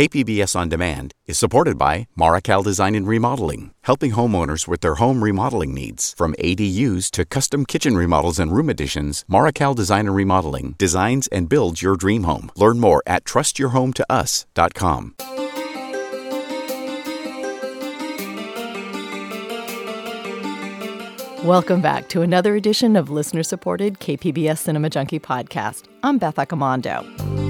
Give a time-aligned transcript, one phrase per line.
[0.00, 5.22] KPBS On Demand is supported by Marrokal Design and Remodeling, helping homeowners with their home
[5.22, 6.14] remodeling needs.
[6.16, 11.50] From ADUs to custom kitchen remodels and room additions, Marrokal Design and Remodeling designs and
[11.50, 12.50] builds your dream home.
[12.56, 15.14] Learn more at trustyourhometous.com.
[21.44, 25.84] Welcome back to another edition of listener supported KPBS Cinema Junkie podcast.
[26.02, 27.49] I'm Beth Accomando.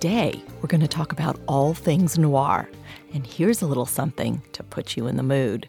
[0.00, 2.70] Today, we're going to talk about all things noir.
[3.12, 5.68] And here's a little something to put you in the mood.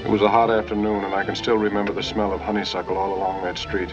[0.00, 3.14] It was a hot afternoon, and I can still remember the smell of honeysuckle all
[3.14, 3.92] along that street.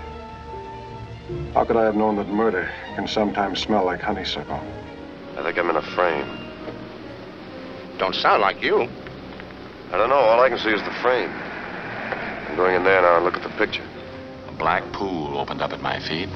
[1.54, 4.62] How could I have known that murder can sometimes smell like honeysuckle?
[5.38, 6.49] I think I'm in a frame.
[8.00, 8.88] Don't sound like you.
[9.92, 10.16] I don't know.
[10.16, 11.30] All I can see is the frame.
[11.30, 13.86] I'm going in there now and look at the picture.
[14.48, 16.30] A black pool opened up at my feet.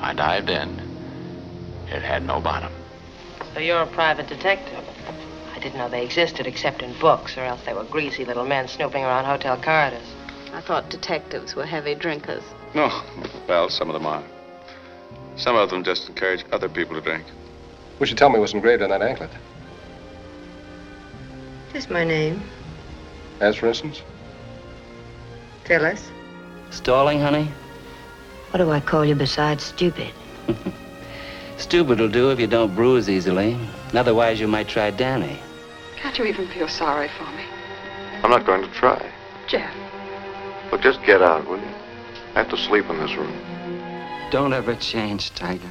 [0.00, 0.78] I dived in.
[1.88, 2.72] It had no bottom.
[3.52, 4.84] So you're a private detective?
[5.54, 8.68] I didn't know they existed except in books, or else they were greasy little men
[8.68, 10.06] snooping around hotel corridors.
[10.52, 12.44] I thought detectives were heavy drinkers.
[12.74, 13.02] No.
[13.48, 14.22] Well, some of them are.
[15.36, 17.24] Some of them just encourage other people to drink.
[17.96, 19.30] What you tell me was engraved on that anklet.
[21.72, 22.42] Just my name.
[23.40, 24.02] As for instance?
[25.64, 26.10] Phyllis.
[26.70, 27.50] Stalling, honey?
[28.50, 30.12] What do I call you besides stupid?
[31.58, 33.58] Stupid will do if you don't bruise easily.
[33.92, 35.40] Otherwise, you might try Danny.
[35.96, 37.42] Can't you even feel sorry for me?
[38.22, 39.10] I'm not going to try.
[39.48, 39.74] Jeff,
[40.70, 41.68] Look, just get out, will you?
[42.34, 43.32] I have to sleep in this room.
[44.30, 45.70] Don't ever change, Tiger.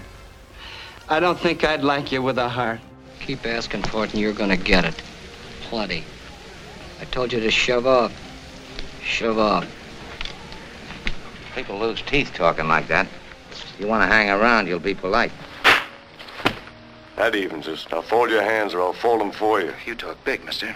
[1.07, 2.79] I don't think I'd like you with a heart.
[3.19, 5.01] Keep asking for it and you're gonna get it.
[5.69, 6.03] Plenty.
[7.01, 8.13] I told you to shove off.
[9.03, 9.67] Shove off.
[11.55, 13.07] People lose teeth talking like that.
[13.51, 15.31] If you want to hang around, you'll be polite.
[17.17, 17.85] That evens us.
[17.91, 19.73] Now fold your hands or I'll fold them for you.
[19.85, 20.75] You talk big, mister.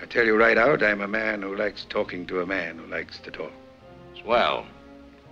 [0.00, 2.86] I tell you right out, I'm a man who likes talking to a man who
[2.86, 3.52] likes to talk.
[4.22, 4.66] Swell.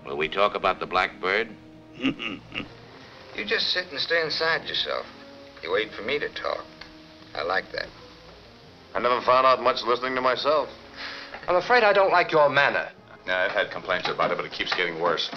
[0.04, 1.48] Will we talk about the blackbird?
[3.38, 5.06] You just sit and stay inside yourself.
[5.62, 6.64] You wait for me to talk.
[7.36, 7.86] I like that.
[8.98, 10.68] I never found out much listening to myself.
[11.46, 12.88] I'm afraid I don't like your manner.
[13.28, 15.30] Yeah, I've had complaints about it, but it keeps getting worse.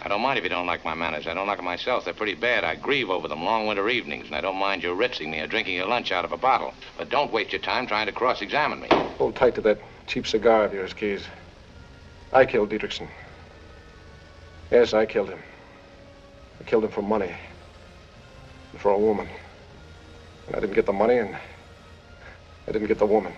[0.00, 1.26] I don't mind if you don't like my manners.
[1.26, 2.06] I don't like them myself.
[2.06, 2.64] They're pretty bad.
[2.64, 5.46] I grieve over them long winter evenings, and I don't mind you ritzing me or
[5.46, 6.72] drinking your lunch out of a bottle.
[6.96, 8.88] But don't waste your time trying to cross-examine me.
[9.18, 11.26] Hold tight to that cheap cigar of yours, Keys.
[12.32, 13.08] I killed Dietrichson.
[14.70, 15.40] Yes, I killed him.
[16.58, 17.34] I killed him for money.
[18.72, 19.28] And for a woman.
[20.46, 21.36] And I didn't get the money, and
[22.70, 23.32] I didn't get the woman.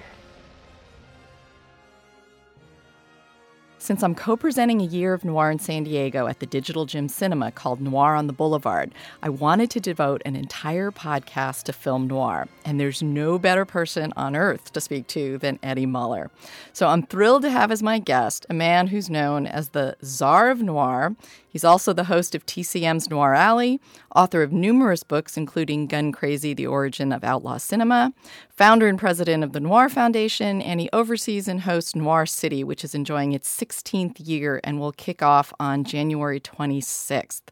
[3.78, 7.08] Since I'm co presenting a year of noir in San Diego at the Digital Gym
[7.08, 12.08] Cinema called Noir on the Boulevard, I wanted to devote an entire podcast to film
[12.08, 12.46] noir.
[12.66, 16.30] And there's no better person on earth to speak to than Eddie Muller.
[16.74, 20.50] So I'm thrilled to have as my guest a man who's known as the Czar
[20.50, 21.16] of Noir.
[21.52, 23.78] He's also the host of TCM's Noir Alley,
[24.16, 28.14] author of numerous books, including Gun Crazy The Origin of Outlaw Cinema,
[28.48, 32.82] founder and president of the Noir Foundation, and he oversees and hosts Noir City, which
[32.82, 37.42] is enjoying its 16th year and will kick off on January 26th.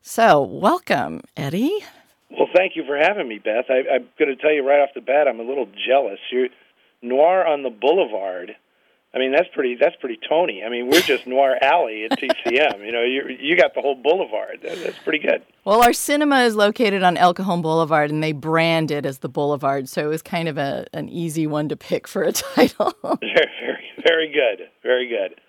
[0.00, 1.84] So, welcome, Eddie.
[2.30, 3.66] Well, thank you for having me, Beth.
[3.68, 6.18] I, I'm going to tell you right off the bat, I'm a little jealous.
[6.32, 6.48] You're
[7.02, 8.56] Noir on the Boulevard.
[9.12, 9.76] I mean, that's pretty.
[9.80, 10.62] That's pretty Tony.
[10.64, 12.84] I mean, we're just Noir Alley at TCM.
[12.84, 14.60] You know, you you got the whole boulevard.
[14.62, 15.42] That, that's pretty good.
[15.64, 19.28] Well, our cinema is located on El Cajon Boulevard, and they brand it as the
[19.28, 22.94] Boulevard, so it was kind of a an easy one to pick for a title.
[23.02, 23.18] very,
[23.60, 24.68] very, very good.
[24.84, 25.40] Very good.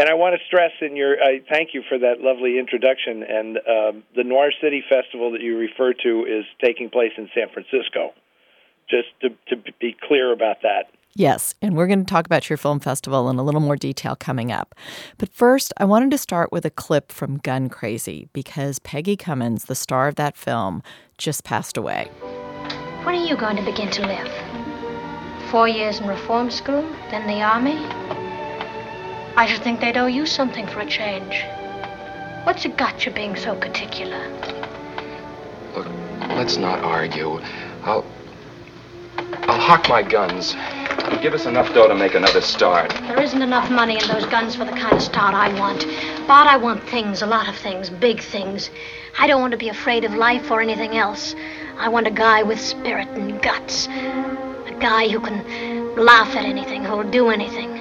[0.00, 3.22] And I want to stress in your, I thank you for that lovely introduction.
[3.22, 7.48] And um, the Noir City Festival that you refer to is taking place in San
[7.52, 8.14] Francisco.
[8.88, 10.88] Just to, to be clear about that.
[11.16, 14.14] Yes, and we're going to talk about your film festival in a little more detail
[14.14, 14.76] coming up.
[15.18, 19.64] But first, I wanted to start with a clip from Gun Crazy because Peggy Cummins,
[19.64, 20.82] the star of that film,
[21.18, 22.10] just passed away.
[23.02, 24.30] When are you going to begin to live?
[25.50, 27.76] Four years in reform school, then the army?
[29.36, 31.44] I should think they'd owe you something for a change.
[32.44, 34.28] What's it got you being so particular?
[35.74, 35.88] Look,
[36.20, 37.40] let's not argue.
[37.82, 38.04] I'll.
[39.32, 40.54] I'll hock my guns.
[41.10, 42.90] could give us enough dough to make another start.
[42.90, 45.86] There isn't enough money in those guns for the kind of start I want.
[46.26, 48.70] But I want things, a lot of things, big things.
[49.18, 51.34] I don't want to be afraid of life or anything else.
[51.76, 53.86] I want a guy with spirit and guts.
[53.88, 57.78] A guy who can laugh at anything, who'll do anything.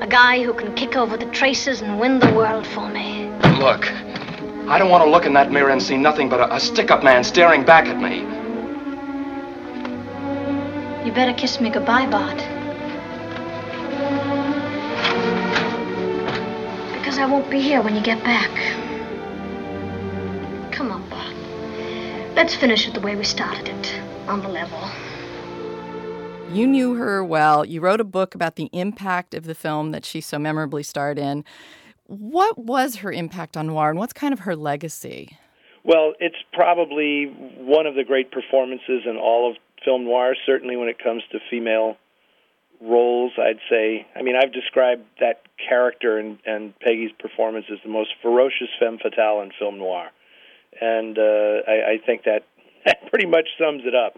[0.00, 3.28] A guy who can kick over the traces and win the world for me.
[3.58, 3.90] Look,
[4.68, 6.90] I don't want to look in that mirror and see nothing but a, a stick
[6.90, 8.45] up man staring back at me.
[11.06, 12.38] You better kiss me goodbye, Bart.
[16.98, 18.50] Because I won't be here when you get back.
[20.72, 21.32] Come on, Bart.
[22.34, 24.80] Let's finish it the way we started it, on the level.
[26.52, 27.64] You knew her well.
[27.64, 31.20] You wrote a book about the impact of the film that she so memorably starred
[31.20, 31.44] in.
[32.08, 35.38] What was her impact on noir, and what's kind of her legacy?
[35.84, 37.26] Well, it's probably
[37.58, 39.56] one of the great performances in all of
[39.86, 41.96] film noir, certainly when it comes to female
[42.82, 44.06] roles, I'd say.
[44.14, 48.98] I mean, I've described that character and, and Peggy's performance as the most ferocious femme
[48.98, 50.10] fatale in film noir.
[50.80, 52.42] And uh, I, I think that,
[52.84, 54.16] that pretty much sums it up.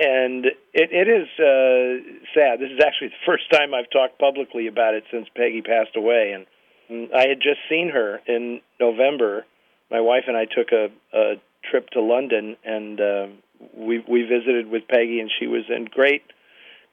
[0.00, 2.60] And it, it is uh, sad.
[2.60, 6.32] This is actually the first time I've talked publicly about it since Peggy passed away.
[6.32, 9.46] And I had just seen her in November.
[9.90, 11.34] My wife and I took a, a
[11.68, 13.26] trip to London, and uh,
[13.74, 16.22] we we visited with Peggy, and she was in great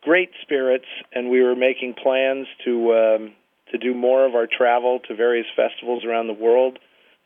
[0.01, 3.33] great spirits, and we were making plans to um,
[3.71, 6.79] to do more of our travel to various festivals around the world.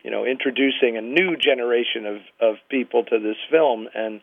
[0.03, 4.21] You know, introducing a new generation of of people to this film, and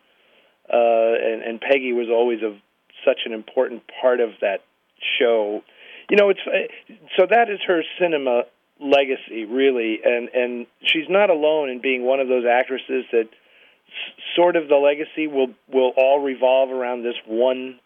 [0.71, 2.57] uh, and, and Peggy was always a
[3.05, 4.61] such an important part of that
[5.19, 5.63] show.
[6.09, 6.41] You know, it's
[7.17, 8.43] so that is her cinema
[8.79, 13.29] legacy, really, and and she's not alone in being one of those actresses that
[14.35, 17.79] sort of the legacy will will all revolve around this one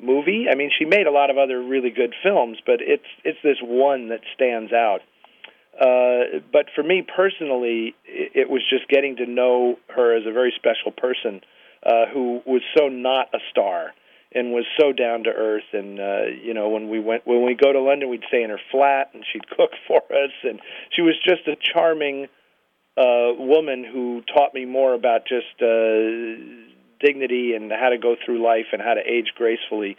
[0.00, 0.46] movie.
[0.50, 3.58] I mean, she made a lot of other really good films, but it's it's this
[3.62, 5.00] one that stands out.
[5.78, 10.32] Uh, but for me personally, it, it was just getting to know her as a
[10.32, 11.40] very special person
[11.84, 13.92] uh, who was so not a star
[14.32, 15.70] and was so down to earth.
[15.72, 18.50] And uh, you know, when we went when we go to London, we'd stay in
[18.50, 20.60] her flat, and she'd cook for us, and
[20.94, 22.28] she was just a charming
[22.96, 26.64] uh, woman who taught me more about just uh,
[27.00, 29.96] dignity and how to go through life and how to age gracefully.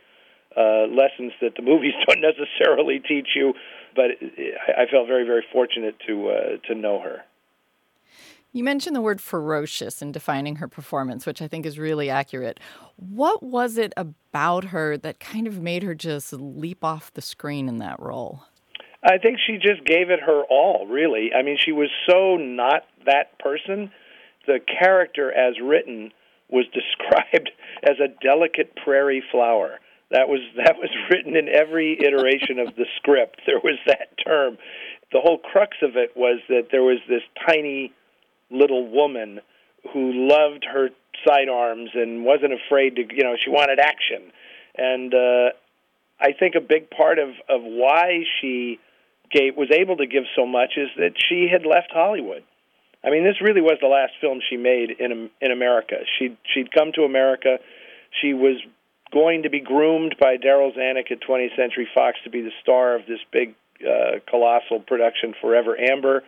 [0.55, 3.53] Uh, lessons that the movies don't necessarily teach you,
[3.95, 7.23] but I I felt very, very fortunate to uh, to know her.
[8.55, 12.61] You mentioned the word ferocious in defining her performance, which I think is really accurate.
[12.95, 17.67] What was it about her that kind of made her just leap off the screen
[17.67, 18.45] in that role?
[19.05, 21.29] I think she just gave it her all, really.
[21.37, 23.91] I mean, she was so not that person.
[24.47, 26.11] The character, as written,
[26.49, 27.51] was described
[27.83, 29.79] as a delicate prairie flower.
[30.11, 33.41] That was that was written in every iteration of the script.
[33.45, 34.57] There was that term.
[35.11, 37.93] The whole crux of it was that there was this tiny
[38.49, 39.39] little woman
[39.93, 40.89] who loved her
[41.27, 44.31] sidearms and wasn't afraid to, you know, she wanted action.
[44.75, 45.49] And uh
[46.19, 48.79] I think a big part of of why she
[49.35, 52.43] gave was able to give so much is that she had left Hollywood.
[53.03, 55.97] I mean, this really was the last film she made in in America.
[56.17, 57.59] She she'd come to America.
[58.21, 58.57] She was
[59.11, 62.95] going to be groomed by Darryl Zanuck at 20th Century Fox to be the star
[62.95, 66.23] of this big, uh, colossal production, Forever Amber.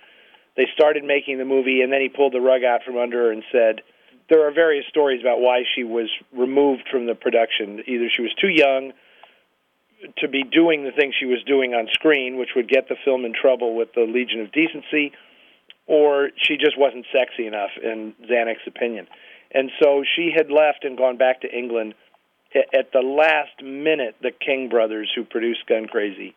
[0.55, 3.31] They started making the movie, and then he pulled the rug out from under her
[3.31, 3.81] and said,
[4.29, 7.83] there are various stories about why she was removed from the production.
[7.87, 8.93] Either she was too young
[10.17, 13.25] to be doing the things she was doing on screen, which would get the film
[13.25, 15.11] in trouble with the Legion of Decency,
[15.87, 19.07] or she just wasn't sexy enough, in Zanuck's opinion.
[19.51, 21.95] And so she had left and gone back to England.
[22.55, 26.33] At the last minute, the King brothers, who produced Gun Crazy,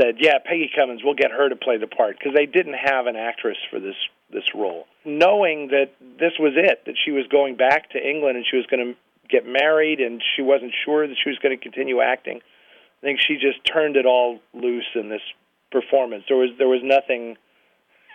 [0.00, 3.06] said, "Yeah, Peggy Cummins, we'll get her to play the part," because they didn't have
[3.06, 3.96] an actress for this
[4.30, 4.86] this role.
[5.04, 8.66] Knowing that this was it, that she was going back to England and she was
[8.66, 8.96] going to
[9.28, 12.40] get married, and she wasn't sure that she was going to continue acting.
[13.02, 15.22] I think she just turned it all loose in this
[15.70, 16.24] performance.
[16.28, 17.36] There was there was nothing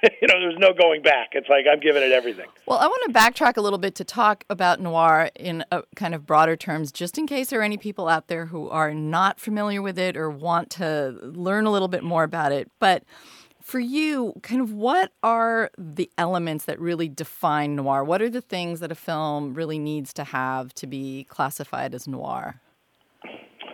[0.22, 1.30] you know, there's no going back.
[1.32, 2.48] It's like I'm giving it everything.
[2.66, 5.64] Well, I want to backtrack a little bit to talk about noir in
[5.96, 8.94] kind of broader terms, just in case there are any people out there who are
[8.94, 12.70] not familiar with it or want to learn a little bit more about it.
[12.80, 13.04] But
[13.62, 18.04] for you, kind of what are the elements that really define noir?
[18.04, 22.10] What are the things that a film really needs to have to be classified as
[22.10, 22.60] noir?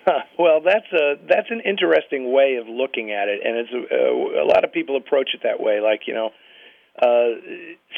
[0.40, 4.46] Well, that's a that's an interesting way of looking at it, and it's a, a
[4.46, 5.82] lot of people approach it that way.
[5.82, 6.32] Like you know,
[7.02, 7.40] uh,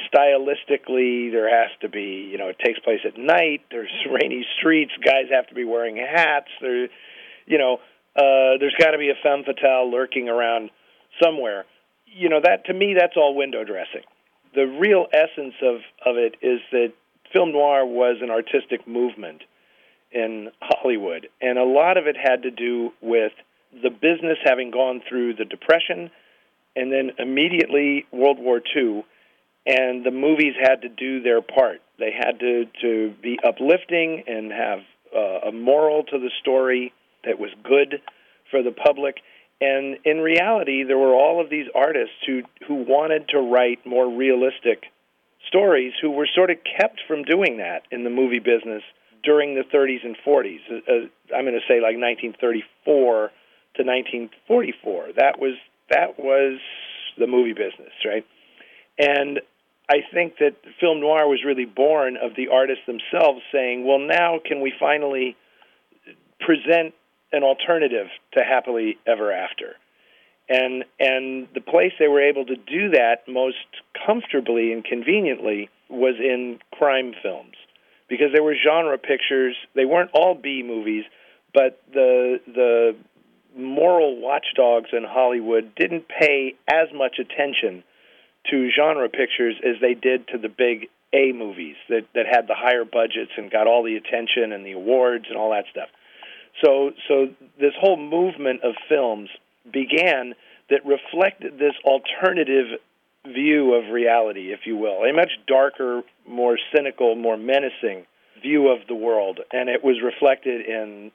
[0.09, 3.61] stylistically, there has to be you know it takes place at night.
[3.69, 4.91] There's rainy streets.
[5.03, 6.49] Guys have to be wearing hats.
[6.61, 6.87] There,
[7.45, 7.77] you know,
[8.15, 10.69] uh, there's got to be a femme fatale lurking around
[11.21, 11.65] somewhere.
[12.05, 14.03] You know, that to me, that's all window dressing.
[14.55, 16.93] The real essence of of it is that
[17.31, 19.43] film noir was an artistic movement
[20.11, 23.31] in Hollywood, and a lot of it had to do with
[23.71, 26.11] the business having gone through the Depression
[26.75, 29.05] and then immediately World War II,
[29.65, 31.81] and the movies had to do their part.
[31.99, 34.79] They had to to be uplifting and have
[35.15, 36.93] uh, a moral to the story
[37.25, 38.01] that was good
[38.49, 39.17] for the public.
[39.59, 44.09] And in reality, there were all of these artists who who wanted to write more
[44.09, 44.85] realistic
[45.47, 48.83] stories, who were sort of kept from doing that in the movie business
[49.23, 50.59] during the 30s and 40s.
[50.69, 53.31] Uh, I'm going to say like 1934
[53.75, 55.07] to 1944.
[55.17, 55.55] That was
[55.89, 56.59] that was
[57.17, 58.25] the movie business, right?
[58.97, 59.41] And
[59.89, 64.39] I think that film noir was really born of the artists themselves saying, "Well, now
[64.43, 65.35] can we finally
[66.39, 66.93] present
[67.33, 69.75] an alternative to happily ever after?"
[70.49, 73.57] And and the place they were able to do that most
[74.05, 77.55] comfortably and conveniently was in crime films
[78.11, 79.55] because they were genre pictures.
[79.73, 81.05] They weren't all B movies,
[81.53, 82.95] but the the
[83.57, 87.83] moral watchdogs in Hollywood didn't pay as much attention
[88.49, 92.55] to genre pictures as they did to the big A movies that that had the
[92.55, 95.87] higher budgets and got all the attention and the awards and all that stuff.
[96.63, 99.29] So so this whole movement of films
[99.71, 100.35] began
[100.69, 102.77] that reflected this alternative
[103.25, 108.05] view of reality, if you will, a much darker, more cynical, more menacing
[108.41, 111.11] view of the world, and it was reflected in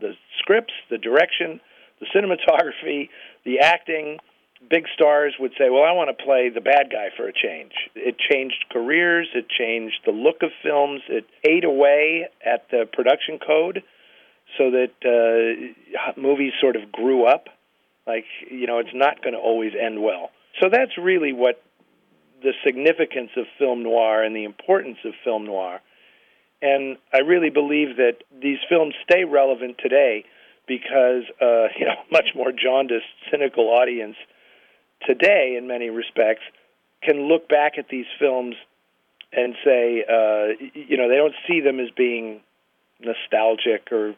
[0.00, 1.60] the scripts, the direction,
[2.00, 3.08] the cinematography,
[3.44, 4.18] the acting.
[4.68, 7.72] Big stars would say, "Well, I want to play the bad guy for a change."
[7.94, 9.28] It changed careers.
[9.34, 11.02] It changed the look of films.
[11.08, 13.82] It ate away at the production code,
[14.58, 17.48] so that uh, movies sort of grew up.
[18.06, 20.30] Like you know, it's not going to always end well.
[20.60, 21.62] So that's really what
[22.42, 25.80] the significance of film noir and the importance of film noir.
[26.62, 30.24] And I really believe that these films stay relevant today
[30.66, 34.16] because uh, you know much more jaundiced, cynical audience
[35.06, 36.42] today, in many respects,
[37.02, 38.54] can look back at these films
[39.32, 42.40] and say, uh, you know, they don't see them as being
[43.00, 44.14] nostalgic or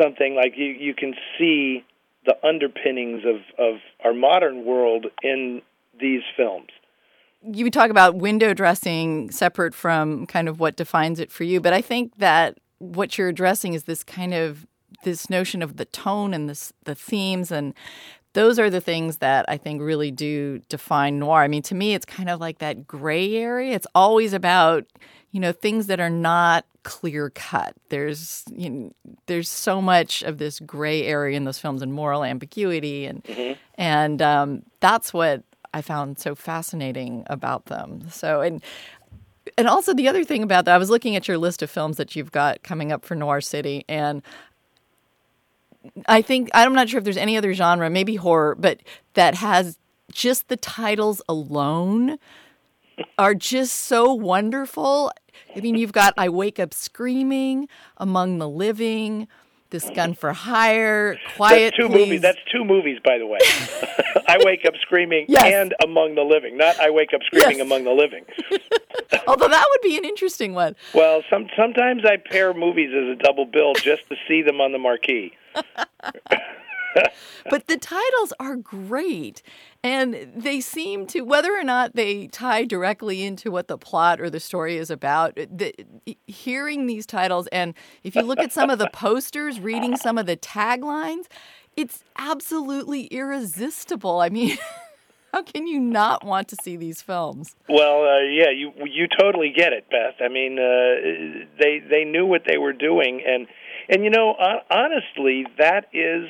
[0.00, 0.66] something like you.
[0.66, 1.84] You can see
[2.26, 5.62] the underpinnings of of our modern world in
[5.98, 6.68] these films.
[7.42, 11.72] You talk about window dressing separate from kind of what defines it for you, but
[11.72, 14.66] I think that what you're addressing is this kind of
[15.04, 17.74] this notion of the tone and this, the themes and
[18.32, 21.40] those are the things that I think really do define noir.
[21.40, 23.74] I mean, to me, it's kind of like that gray area.
[23.74, 24.84] It's always about,
[25.36, 27.74] you know, things that are not clear cut.
[27.90, 28.94] There's, you know,
[29.26, 33.52] there's so much of this gray area in those films and moral ambiguity, and mm-hmm.
[33.74, 35.42] and um, that's what
[35.74, 38.08] I found so fascinating about them.
[38.08, 38.62] So, and
[39.58, 41.98] and also the other thing about that, I was looking at your list of films
[41.98, 44.22] that you've got coming up for Noir City, and
[46.06, 48.80] I think I'm not sure if there's any other genre, maybe horror, but
[49.12, 49.76] that has
[50.10, 52.18] just the titles alone
[53.18, 55.12] are just so wonderful.
[55.54, 59.28] I mean, you've got I Wake Up Screaming, Among the Living,
[59.70, 61.98] This Gun for Hire, Quiet That's two Please.
[62.06, 62.20] movies.
[62.22, 63.38] That's two movies, by the way.
[64.28, 65.44] I Wake Up Screaming yes.
[65.44, 67.66] and Among the Living, not I Wake Up Screaming yes.
[67.66, 68.24] Among the Living.
[69.26, 70.76] Although that would be an interesting one.
[70.94, 74.72] Well, some sometimes I pair movies as a double bill just to see them on
[74.72, 75.32] the marquee.
[77.50, 79.42] but the titles are great.
[79.82, 84.30] And they seem to, whether or not they tie directly into what the plot or
[84.30, 85.74] the story is about, the,
[86.26, 90.26] hearing these titles, and if you look at some of the posters, reading some of
[90.26, 91.26] the taglines,
[91.76, 94.20] it's absolutely irresistible.
[94.20, 94.56] I mean,
[95.32, 97.54] how can you not want to see these films?
[97.68, 100.14] Well, uh, yeah, you you totally get it, Beth.
[100.20, 103.46] I mean, uh, they they knew what they were doing, and
[103.88, 104.34] and you know,
[104.70, 106.28] honestly, that is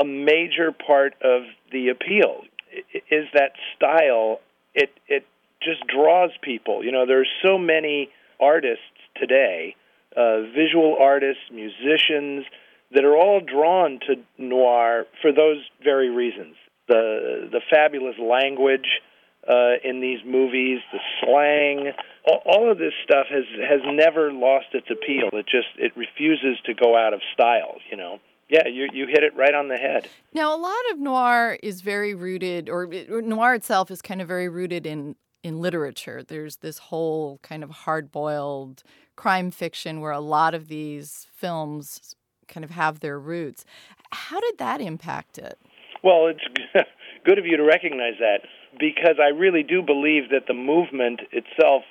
[0.00, 1.42] a major part of
[1.72, 2.42] the appeal.
[3.10, 4.40] Is that style?
[4.74, 5.26] It it
[5.62, 6.84] just draws people.
[6.84, 8.08] You know, there's so many
[8.40, 8.84] artists
[9.16, 9.76] today,
[10.16, 12.46] uh, visual artists, musicians,
[12.92, 16.56] that are all drawn to noir for those very reasons.
[16.88, 18.88] The the fabulous language
[19.48, 21.92] uh, in these movies, the slang,
[22.26, 25.28] all, all of this stuff has has never lost its appeal.
[25.32, 27.76] It just it refuses to go out of style.
[27.90, 28.20] You know.
[28.50, 30.08] Yeah, you you hit it right on the head.
[30.34, 34.48] Now, a lot of noir is very rooted, or, noir itself is kind of very
[34.48, 36.22] rooted in in literature.
[36.22, 38.82] There's this whole kind of hard boiled
[39.16, 42.14] crime fiction where a lot of these films
[42.48, 43.64] kind of have their roots.
[44.10, 45.58] How did that impact it?
[46.02, 46.44] Well, it's
[47.24, 48.40] good of you to recognize that
[48.78, 51.84] because I really do believe that the movement itself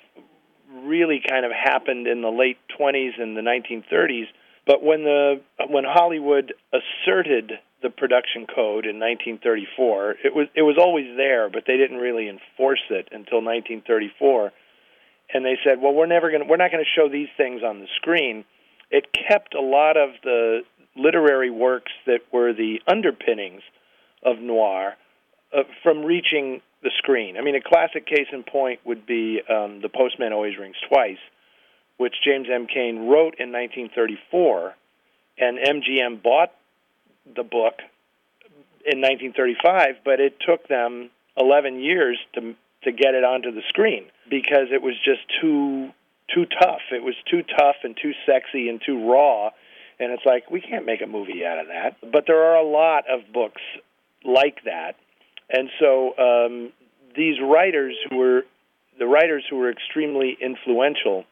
[0.83, 4.27] really kind of happened in the late 20s and the 1930s.
[4.69, 10.77] But when the when Hollywood asserted the production code in 1934, it was it was
[10.77, 14.51] always there, but they didn't really enforce it until 1934.
[15.33, 17.79] And they said, "Well, we're never going we're not going to show these things on
[17.79, 18.45] the screen."
[18.91, 20.59] It kept a lot of the
[20.95, 23.63] literary works that were the underpinnings
[24.21, 24.93] of noir
[25.51, 27.37] uh, from reaching the screen.
[27.37, 31.17] I mean, a classic case in point would be um, The Postman Always Rings Twice,
[31.99, 32.67] which James M.
[32.67, 34.75] Cain wrote in 1934,
[35.37, 36.51] and MGM bought
[37.25, 37.79] the book
[38.85, 44.05] in 1935, but it took them 11 years to to get it onto the screen
[44.29, 45.89] because it was just too
[46.33, 46.81] too tough.
[46.91, 49.49] It was too tough and too sexy and too raw.
[49.99, 51.97] And it's like we can't make a movie out of that.
[52.09, 53.61] But there are a lot of books
[54.23, 54.95] like that
[55.49, 56.71] and so um,
[57.15, 58.45] these writers who were
[58.97, 61.25] the writers who were extremely influential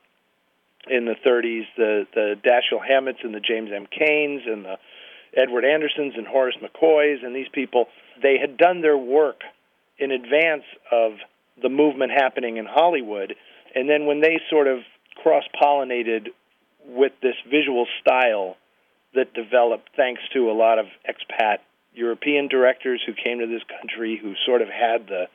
[0.89, 3.87] in the 30s, the the Dashiell Hammetts and the James M.
[3.87, 4.77] Cains and the
[5.35, 7.87] Edward Andersons and Horace McCoys and these people,
[8.21, 9.41] they had done their work
[9.99, 11.13] in advance of
[11.61, 13.35] the movement happening in Hollywood,
[13.75, 14.79] and then when they sort of
[15.21, 16.27] cross pollinated
[16.85, 18.55] with this visual style
[19.15, 21.57] that developed thanks to a lot of expat
[21.93, 25.25] European directors who came to this country who sort of had the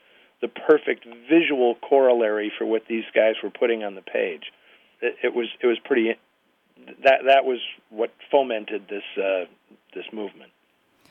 [0.41, 4.51] the perfect visual corollary for what these guys were putting on the page.
[5.03, 6.15] It, it was it was pretty
[7.03, 9.45] that that was what fomented this uh,
[9.93, 10.51] this movement.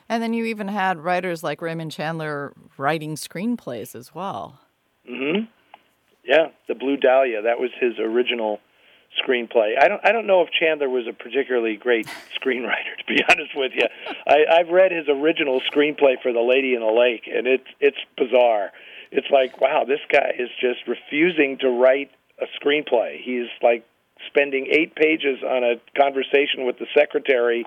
[0.09, 4.59] And then you even had writers like Raymond Chandler writing screenplays as well.
[5.09, 5.45] Mm-hmm.
[6.25, 8.59] Yeah, The Blue Dahlia, that was his original
[9.21, 9.75] screenplay.
[9.79, 12.07] I don't I don't know if Chandler was a particularly great
[12.41, 13.87] screenwriter to be honest with you.
[14.27, 17.97] I I've read his original screenplay for The Lady in the Lake and it's it's
[18.17, 18.71] bizarre.
[19.11, 22.09] It's like, wow, this guy is just refusing to write
[22.39, 23.17] a screenplay.
[23.23, 23.85] He's like
[24.27, 27.65] spending 8 pages on a conversation with the secretary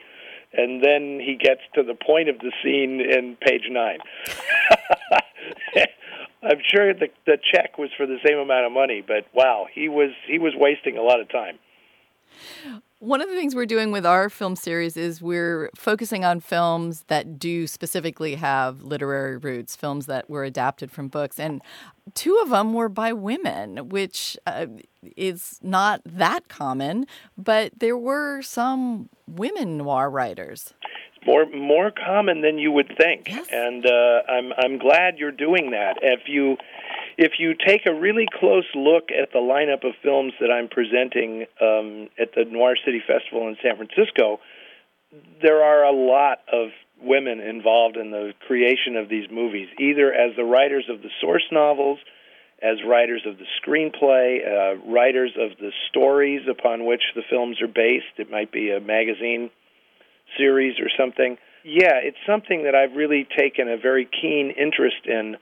[0.53, 3.99] and then he gets to the point of the scene in page 9.
[6.43, 9.89] I'm sure the the check was for the same amount of money, but wow, he
[9.89, 11.59] was he was wasting a lot of time.
[12.99, 17.05] One of the things we're doing with our film series is we're focusing on films
[17.09, 21.39] that do specifically have literary roots, films that were adapted from books.
[21.39, 21.61] And
[22.15, 24.67] two of them were by women, which uh,
[25.15, 27.07] is not that common,
[27.37, 30.73] but there were some women noir writers
[31.27, 33.49] more more common than you would think, yes.
[33.51, 35.99] and uh, I'm I'm glad you're doing that.
[36.01, 36.57] If you
[37.19, 41.47] if you take a really close look at the lineup of films that I'm presenting
[41.61, 44.41] um, at the Noir City Festival in San Francisco,
[45.43, 50.37] there are a lot of women involved in the creation of these movies, either as
[50.37, 51.99] the writers of the source novels,
[52.63, 57.69] as writers of the screenplay, uh, writers of the stories upon which the films are
[57.69, 58.17] based.
[58.19, 59.51] It might be a magazine
[60.39, 61.37] series or something.
[61.65, 65.37] Yeah, it's something that I've really taken a very keen interest in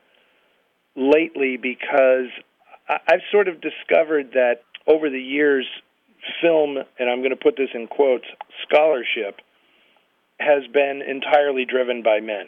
[0.97, 2.31] lately because
[2.89, 5.67] I've sort of discovered that over the years,
[6.43, 8.25] film, and I'm going to put this in quotes,
[8.69, 9.41] scholarship
[10.39, 12.47] has been entirely driven by men.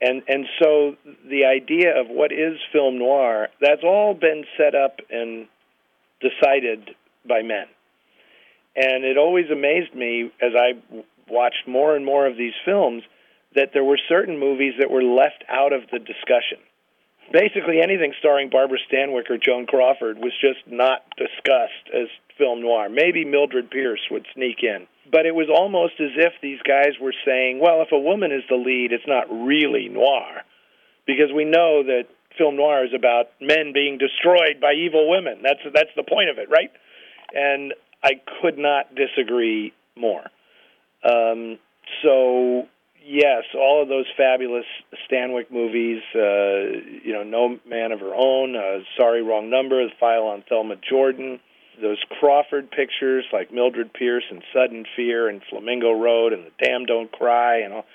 [0.00, 0.96] And and so
[1.28, 5.46] the idea of what is film noir, that's all been set up and
[6.20, 6.90] decided
[7.26, 7.66] by men.
[8.74, 10.72] And it always amazed me as I
[11.28, 13.04] watched more and more of these films
[13.54, 16.58] that there were certain movies that were left out of the discussion.
[17.30, 22.88] Basically, anything starring Barbara Stanwyck or Joan Crawford was just not discussed as film noir.
[22.88, 24.86] Maybe Mildred Pierce would sneak in.
[25.10, 28.42] But it was almost as if these guys were saying, well, if a woman is
[28.48, 30.42] the lead, it's not really noir.
[31.06, 32.04] Because we know that
[32.38, 35.40] film noir is about men being destroyed by evil women.
[35.42, 36.70] That's that's the point of it, right?
[37.34, 40.24] And I could not disagree more.
[41.04, 41.58] Um,
[42.02, 42.68] so
[43.06, 44.64] yes, all of those fabulous
[45.08, 49.92] Stanwyck movies, uh, you know, No Man of Her Own, uh, Sorry Wrong Number, The
[49.98, 51.40] File on Thelma Jordan,
[51.80, 56.86] those Crawford pictures like Mildred Pierce and Sudden Fear and Flamingo Road and The Damned
[56.86, 57.86] Don't Cry and all.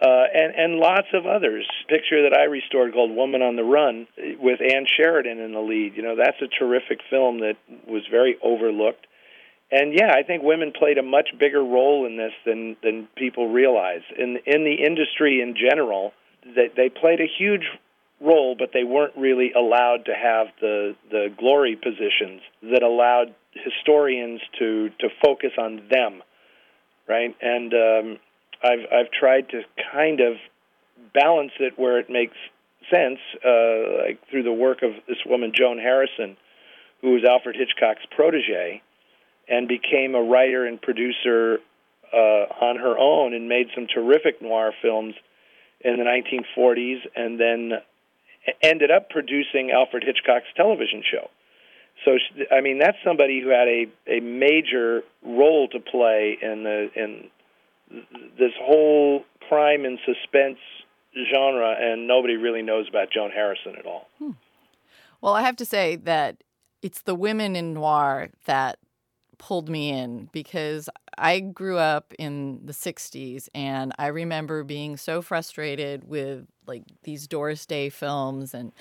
[0.00, 1.66] Uh, and and lots of others.
[1.86, 4.08] Picture that I restored called Woman on the Run
[4.40, 5.92] with Ann Sheridan in the lead.
[5.94, 9.06] You know that's a terrific film that was very overlooked
[9.72, 13.48] and yeah, I think women played a much bigger role in this than than people
[13.48, 14.02] realize.
[14.18, 16.12] In in the industry in general,
[16.44, 17.64] they they played a huge
[18.20, 24.42] role, but they weren't really allowed to have the the glory positions that allowed historians
[24.58, 26.22] to to focus on them,
[27.08, 27.34] right?
[27.40, 28.18] And um,
[28.62, 30.36] I've I've tried to kind of
[31.14, 32.36] balance it where it makes
[32.90, 36.36] sense, uh, like through the work of this woman Joan Harrison,
[37.00, 38.82] who was Alfred Hitchcock's protege,
[39.48, 41.58] and became a writer and producer
[42.12, 42.16] uh,
[42.60, 45.14] on her own, and made some terrific noir films
[45.80, 47.72] in the 1940s, and then
[48.62, 51.30] ended up producing Alfred Hitchcock's television show.
[52.04, 52.18] So,
[52.50, 57.30] I mean, that's somebody who had a a major role to play in the in
[58.38, 60.58] this whole crime and suspense
[61.30, 64.08] genre, and nobody really knows about Joan Harrison at all.
[64.18, 64.30] Hmm.
[65.20, 66.42] Well, I have to say that
[66.80, 68.78] it's the women in noir that
[69.42, 75.20] pulled me in because I grew up in the 60s and I remember being so
[75.20, 78.72] frustrated with like these Doris Day films and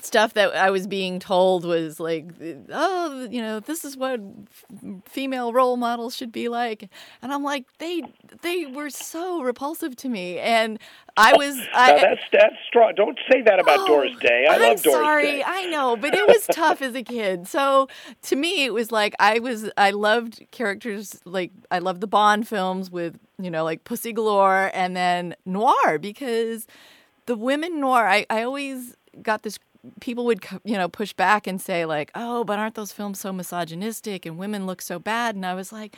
[0.00, 2.26] stuff that I was being told was like,
[2.70, 4.20] oh, you know, this is what
[5.04, 6.88] female role models should be like,
[7.22, 8.02] and I'm like, they
[8.42, 10.78] they were so repulsive to me, and
[11.16, 11.58] I was.
[11.74, 12.94] I, that's that's strong.
[12.96, 14.46] Don't say that about oh, Doris Day.
[14.48, 15.44] I I'm love Doris sorry, Day.
[15.44, 17.46] I know, but it was tough as a kid.
[17.46, 17.88] So
[18.22, 19.70] to me, it was like I was.
[19.76, 24.70] I loved characters like I loved the Bond films with you know like Pussy Galore,
[24.72, 26.66] and then noir because
[27.26, 28.06] the women noir.
[28.06, 29.58] I I always got this
[30.00, 33.32] people would you know push back and say like oh but aren't those films so
[33.32, 35.96] misogynistic and women look so bad and i was like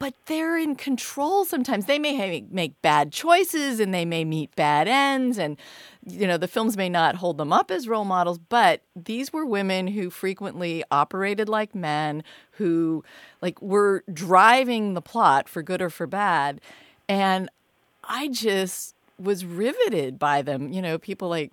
[0.00, 4.88] but they're in control sometimes they may make bad choices and they may meet bad
[4.88, 5.56] ends and
[6.04, 9.46] you know the films may not hold them up as role models but these were
[9.46, 13.04] women who frequently operated like men who
[13.40, 16.60] like were driving the plot for good or for bad
[17.08, 17.48] and
[18.04, 21.52] i just was riveted by them you know people like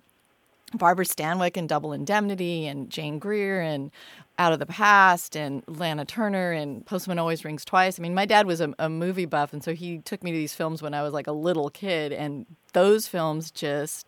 [0.74, 3.90] Barbara Stanwyck in Double Indemnity and Jane Greer and
[4.38, 7.98] Out of the Past and Lana Turner and Postman Always Rings Twice.
[7.98, 10.36] I mean, my dad was a, a, movie buff, and so he took me to
[10.36, 14.06] these films when I was like a little kid, and those films just.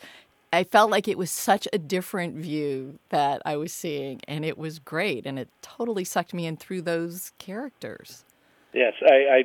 [0.53, 4.59] I felt like it was such a different view that I was seeing, and it
[4.59, 8.25] was great, and it totally sucked me in through those characters.
[8.75, 9.45] Yes, I, I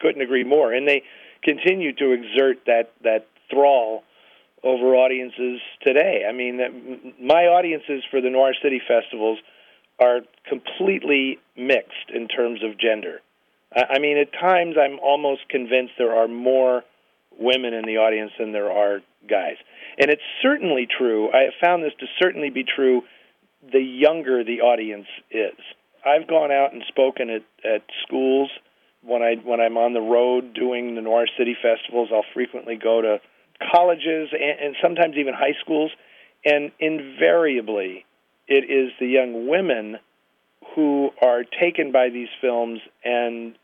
[0.00, 1.02] couldn't agree more, and they
[1.42, 4.02] continue to exert that that thrall
[4.62, 6.24] over audiences today.
[6.28, 9.38] I mean, my audiences for the Noir City festivals
[10.00, 13.20] are completely mixed in terms of gender.
[13.76, 16.82] I mean, at times I'm almost convinced there are more
[17.38, 19.56] women in the audience than there are guys.
[19.98, 21.30] And it's certainly true.
[21.32, 23.02] I have found this to certainly be true
[23.72, 25.58] the younger the audience is.
[26.04, 28.50] I've gone out and spoken at, at schools
[29.02, 32.10] when I when I'm on the road doing the Noir City festivals.
[32.12, 33.20] I'll frequently go to
[33.72, 35.90] colleges and, and sometimes even high schools,
[36.44, 38.04] and invariably
[38.46, 39.98] it is the young women
[40.74, 43.54] who are taken by these films and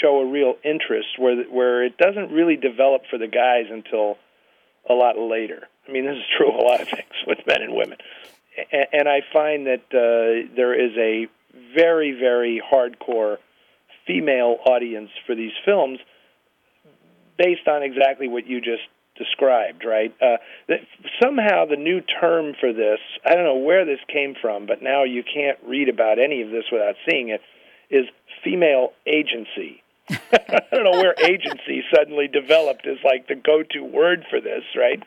[0.00, 4.16] show a real interest where where it doesn't really develop for the guys until
[4.88, 5.68] a lot later.
[5.88, 7.98] I mean, this is true of a lot of things with men and women,
[8.92, 11.26] and, I find that uh, there is a
[11.74, 13.38] very very hardcore
[14.06, 15.98] female audience for these films
[17.38, 18.82] based on exactly what you just
[19.22, 20.14] described, right?
[20.20, 20.36] Uh,
[20.68, 20.80] that
[21.22, 25.04] somehow the new term for this, I don't know where this came from, but now
[25.04, 27.40] you can't read about any of this without seeing it,
[27.90, 28.06] is
[28.42, 29.82] female agency.
[30.10, 35.02] I don't know where agency suddenly developed as like the go-to word for this, right?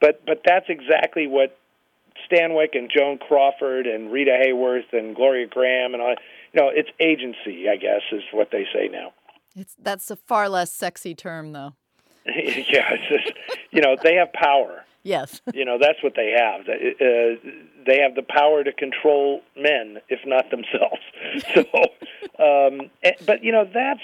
[0.00, 1.56] But but that's exactly what
[2.30, 6.14] Stanwyck and Joan Crawford and Rita Hayworth and Gloria Grahame and all,
[6.52, 9.12] you know, it's agency, I guess, is what they say now.
[9.54, 11.74] It's that's a far less sexy term, though.
[12.68, 13.38] yeah, it's just,
[13.70, 14.84] you know, they have power.
[15.02, 15.40] Yes.
[15.54, 16.62] you know, that's what they have.
[16.62, 17.38] Uh,
[17.86, 21.02] they have the power to control men, if not themselves.
[21.54, 21.62] So,
[22.42, 24.00] um, eh, but you know, that's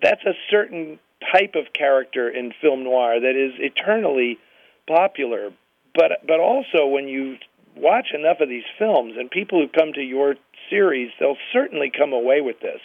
[0.00, 0.98] that's a certain
[1.32, 4.38] type of character in film noir that is eternally
[4.86, 5.50] popular.
[5.94, 7.36] But but also when you
[7.76, 10.36] watch enough of these films and people who come to your
[10.70, 12.80] series, they'll certainly come away with this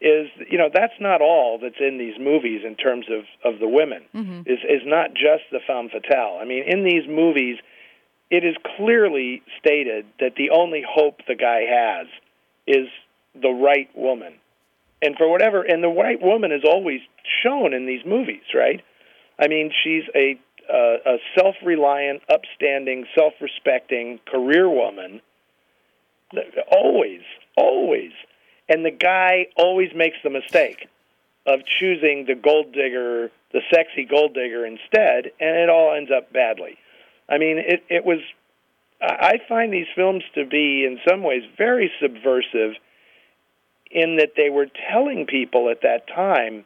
[0.00, 3.68] is you know that's not all that's in these movies in terms of of the
[3.68, 4.02] women.
[4.14, 4.40] Mm-hmm.
[4.40, 6.38] is is not just the femme fatale.
[6.40, 7.58] I mean in these movies
[8.30, 12.08] it is clearly stated that the only hope the guy has
[12.66, 12.88] is
[13.40, 14.34] the right woman.
[15.00, 17.00] And for whatever and the right woman is always
[17.42, 18.82] shown in these movies right?
[19.40, 25.22] I mean she's a uh, a self-reliant upstanding self-respecting career woman.
[26.70, 27.22] Always
[27.56, 28.10] always
[28.68, 30.88] and the guy always makes the mistake
[31.46, 36.32] of choosing the gold digger, the sexy gold digger instead, and it all ends up
[36.32, 36.76] badly.
[37.28, 38.18] I mean, it it was.
[39.00, 42.76] I find these films to be, in some ways, very subversive,
[43.90, 46.64] in that they were telling people at that time,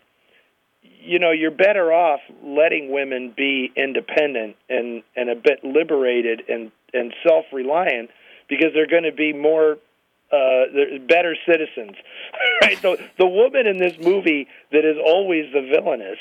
[0.82, 6.70] you know, you're better off letting women be independent and and a bit liberated and
[6.94, 8.10] and self-reliant
[8.48, 9.78] because they're going to be more
[10.32, 11.96] uh, better citizens.
[12.62, 12.80] right?
[12.80, 16.18] The the woman in this movie that is always the villainess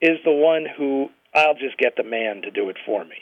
[0.00, 3.16] is the one who I'll just get the man to do it for me.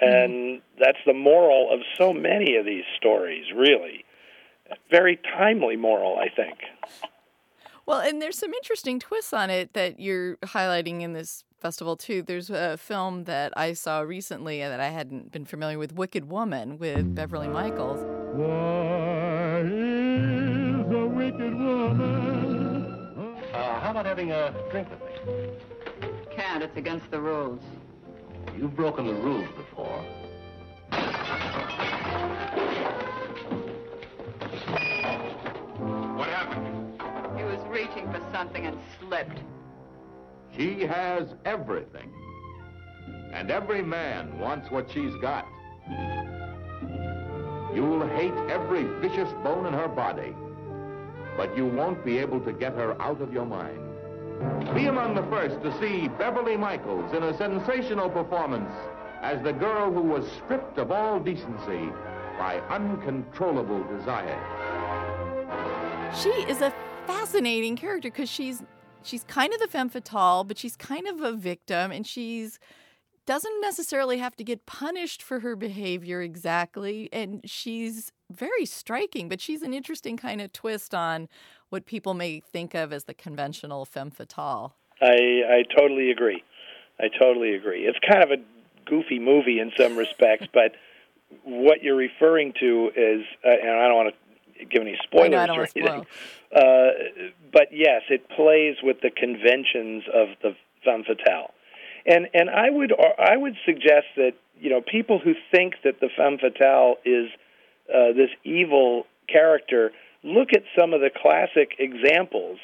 [0.00, 4.04] And that's the moral of so many of these stories, really.
[4.90, 6.58] Very timely moral, I think.
[7.84, 12.22] Well, and there's some interesting twists on it that you're highlighting in this festival too.
[12.22, 16.78] There's a film that I saw recently that I hadn't been familiar with, Wicked Woman,
[16.78, 18.00] with Beverly Michaels.
[18.34, 18.87] Why
[23.98, 25.48] about having a drink with me?
[26.30, 26.62] Can't.
[26.62, 27.60] It's against the rules.
[28.56, 30.04] You've broken the rules before.
[36.16, 37.02] What happened?
[37.36, 39.40] He was reaching for something and slipped.
[40.56, 42.12] She has everything.
[43.32, 45.44] And every man wants what she's got.
[47.74, 50.36] You'll hate every vicious bone in her body,
[51.36, 53.87] but you won't be able to get her out of your mind.
[54.74, 58.72] Be among the first to see Beverly Michaels in a sensational performance
[59.22, 61.90] as the girl who was stripped of all decency
[62.38, 64.38] by uncontrollable desire.
[66.14, 66.72] She is a
[67.06, 68.62] fascinating character because she's
[69.02, 72.58] she's kind of the femme fatale, but she's kind of a victim, and she's
[73.28, 79.28] doesn't necessarily have to get punished for her behavior exactly, and she's very striking.
[79.28, 81.28] But she's an interesting kind of twist on
[81.68, 84.76] what people may think of as the conventional femme fatale.
[85.02, 86.42] I I totally agree.
[86.98, 87.82] I totally agree.
[87.82, 88.42] It's kind of a
[88.86, 90.72] goofy movie in some respects, but
[91.44, 94.14] what you're referring to is, uh, and I don't want
[94.58, 96.06] to give any spoilers know, or anything,
[96.56, 96.88] uh,
[97.52, 101.52] but yes, it plays with the conventions of the femme fatale,
[102.08, 106.08] and and I would I would suggest that you know people who think that the
[106.16, 107.28] femme fatale is
[107.88, 109.92] uh, this evil character
[110.24, 112.58] look at some of the classic examples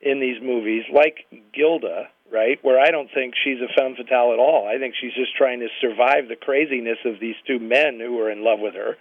[0.00, 4.38] in these movies, like Gilda, right, where I don't think she's a femme fatale at
[4.38, 4.68] all.
[4.68, 8.30] I think she's just trying to survive the craziness of these two men who are
[8.30, 8.96] in love with her.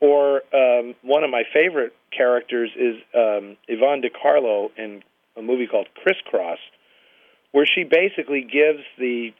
[0.00, 5.02] Or um, one of my favorite characters is um, Yvonne De Carlo in
[5.36, 6.58] a movie called Criss Cross,
[7.52, 9.32] where she basically gives the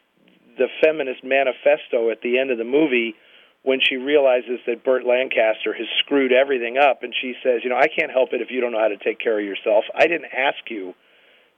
[0.57, 3.15] the feminist manifesto at the end of the movie
[3.63, 7.77] when she realizes that Burt Lancaster has screwed everything up, and she says, "You know,
[7.77, 9.85] I can't help it if you don't know how to take care of yourself.
[9.95, 10.93] I didn't ask you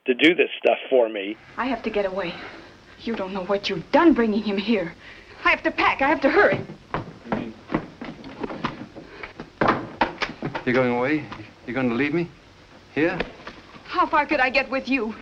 [0.05, 2.33] to do this stuff for me." I have to get away.
[3.01, 4.93] You don't know what you've done bringing him here.
[5.43, 6.01] I have to pack.
[6.01, 6.59] I have to hurry.
[10.65, 11.25] You're going away?
[11.65, 12.29] You're going to leave me?
[12.95, 13.19] Here?
[13.83, 15.13] How far could I get with you?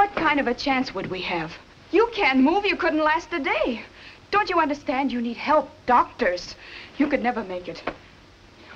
[0.00, 1.52] What kind of a chance would we have?
[1.90, 2.64] You can't move.
[2.64, 3.82] You couldn't last a day.
[4.30, 5.12] Don't you understand?
[5.12, 6.56] You need help, doctors.
[6.96, 7.82] You could never make it.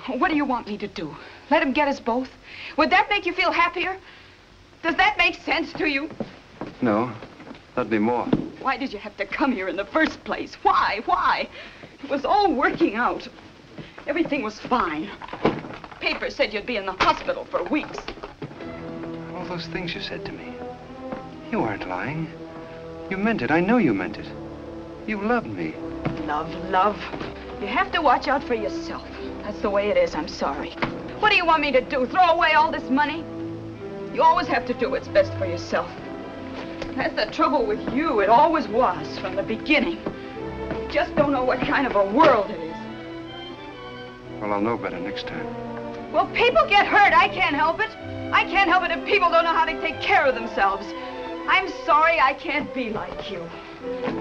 [0.05, 1.15] What do you want me to do?
[1.49, 2.29] Let him get us both?
[2.77, 3.97] Would that make you feel happier?
[4.83, 6.11] Does that make sense to you?
[6.83, 7.11] No.
[7.73, 8.25] That'd be more.
[8.61, 10.53] Why did you have to come here in the first place?
[10.61, 11.01] Why?
[11.05, 11.49] Why?
[12.03, 13.27] It was all working out.
[14.05, 15.09] Everything was fine.
[15.99, 17.97] Papers said you'd be in the hospital for weeks.
[19.33, 20.54] All those things you said to me.
[21.51, 22.27] You weren't lying.
[23.09, 23.51] You meant it.
[23.51, 24.27] I know you meant it.
[25.07, 25.75] You loved me.
[26.25, 26.97] Love, love.
[27.61, 29.07] You have to watch out for yourself.
[29.43, 30.15] That's the way it is.
[30.15, 30.71] I'm sorry.
[31.19, 32.05] What do you want me to do?
[32.07, 33.23] Throw away all this money?
[34.13, 35.89] You always have to do what's best for yourself.
[36.95, 38.21] That's the trouble with you.
[38.21, 39.99] It always was from the beginning.
[40.71, 42.75] You just don't know what kind of a world it is.
[44.41, 45.45] Well, I'll know better next time.
[46.11, 47.13] Well, people get hurt.
[47.13, 47.89] I can't help it.
[48.33, 50.85] I can't help it if people don't know how to take care of themselves.
[51.47, 53.47] I'm sorry I can't be like you.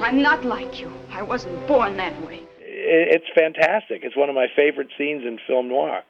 [0.03, 0.93] I'm not like you.
[1.11, 2.43] I wasn't born that way.
[2.61, 4.03] It's fantastic.
[4.03, 6.03] It's one of my favorite scenes in film noir.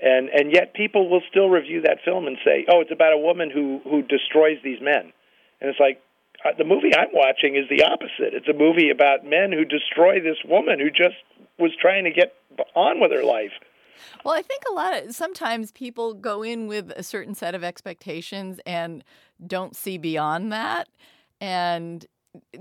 [0.00, 3.18] And and yet people will still review that film and say, "Oh, it's about a
[3.18, 5.12] woman who who destroys these men."
[5.60, 6.02] And it's like
[6.44, 8.34] uh, the movie I'm watching is the opposite.
[8.34, 11.16] It's a movie about men who destroy this woman who just
[11.58, 12.34] was trying to get
[12.74, 13.52] on with her life.
[14.24, 17.64] Well, I think a lot of sometimes people go in with a certain set of
[17.64, 19.02] expectations and
[19.44, 20.88] don't see beyond that.
[21.40, 22.06] And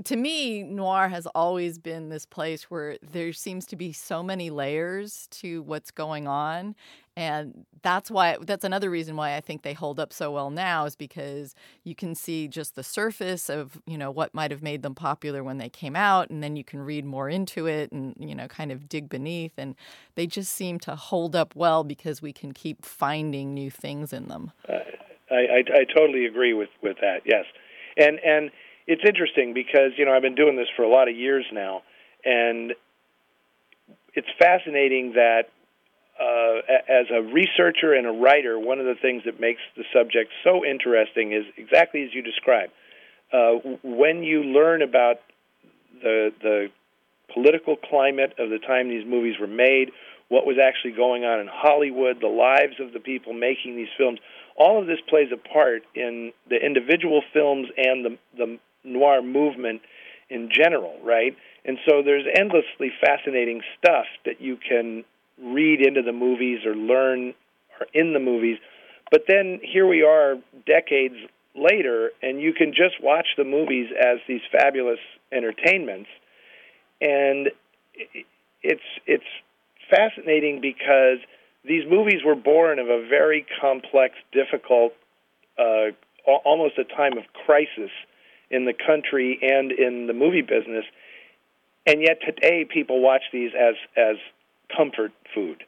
[0.03, 4.49] to me, noir has always been this place where there seems to be so many
[4.49, 6.75] layers to what's going on.
[7.17, 10.83] And that's why, that's another reason why I think they hold up so well now
[10.85, 14.81] is because you can see just the surface of, you know, what might have made
[14.81, 16.29] them popular when they came out.
[16.29, 19.53] And then you can read more into it and, you know, kind of dig beneath.
[19.57, 19.75] And
[20.15, 24.27] they just seem to hold up well because we can keep finding new things in
[24.27, 24.51] them.
[24.67, 24.79] Uh,
[25.29, 27.21] I, I, I totally agree with with that.
[27.25, 27.45] Yes,
[27.97, 28.51] and and
[28.87, 31.81] it's interesting because you know I've been doing this for a lot of years now,
[32.23, 32.73] and
[34.13, 35.43] it's fascinating that
[36.19, 40.31] uh, as a researcher and a writer, one of the things that makes the subject
[40.43, 42.69] so interesting is exactly as you describe.
[43.33, 45.17] Uh, when you learn about
[46.01, 46.67] the the
[47.33, 49.91] political climate of the time these movies were made,
[50.29, 54.19] what was actually going on in Hollywood, the lives of the people making these films,
[54.55, 59.81] all of this plays a part in the individual films and the the noir movement
[60.29, 61.35] in general, right?
[61.65, 65.03] And so there's endlessly fascinating stuff that you can
[65.41, 67.33] read into the movies or learn
[67.79, 68.57] or in the movies.
[69.11, 71.15] But then here we are decades
[71.55, 74.99] later and you can just watch the movies as these fabulous
[75.31, 76.09] entertainments
[77.01, 77.49] and
[78.61, 79.23] it's it's
[79.89, 81.19] fascinating because
[81.67, 84.93] these movies were born of a very complex, difficult,
[85.57, 85.91] uh,
[86.45, 87.91] almost a time of crisis
[88.49, 90.85] in the country and in the movie business.
[91.85, 94.17] And yet today, people watch these as as
[94.75, 95.63] comfort food.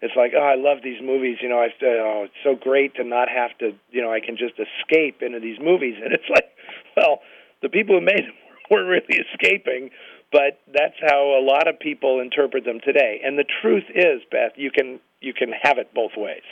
[0.00, 1.38] It's like, oh, I love these movies.
[1.40, 3.72] You know, I oh, it's so great to not have to.
[3.90, 5.96] You know, I can just escape into these movies.
[6.02, 6.50] And it's like,
[6.96, 7.20] well,
[7.62, 8.34] the people who made them
[8.70, 9.90] weren't really escaping,
[10.32, 13.20] but that's how a lot of people interpret them today.
[13.24, 16.42] And the truth is, Beth, you can you can have it both ways.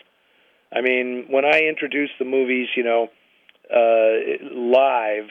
[0.72, 3.08] I mean, when I introduce the movies, you know,
[3.70, 5.28] uh, live,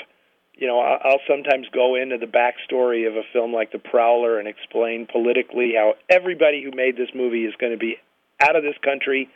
[0.56, 4.48] you know, I'll sometimes go into the backstory of a film like The Prowler and
[4.48, 7.98] explain politically how everybody who made this movie is going to be
[8.40, 9.30] out of this country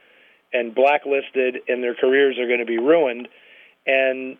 [0.53, 3.27] and blacklisted, and their careers are going to be ruined.
[3.85, 4.37] And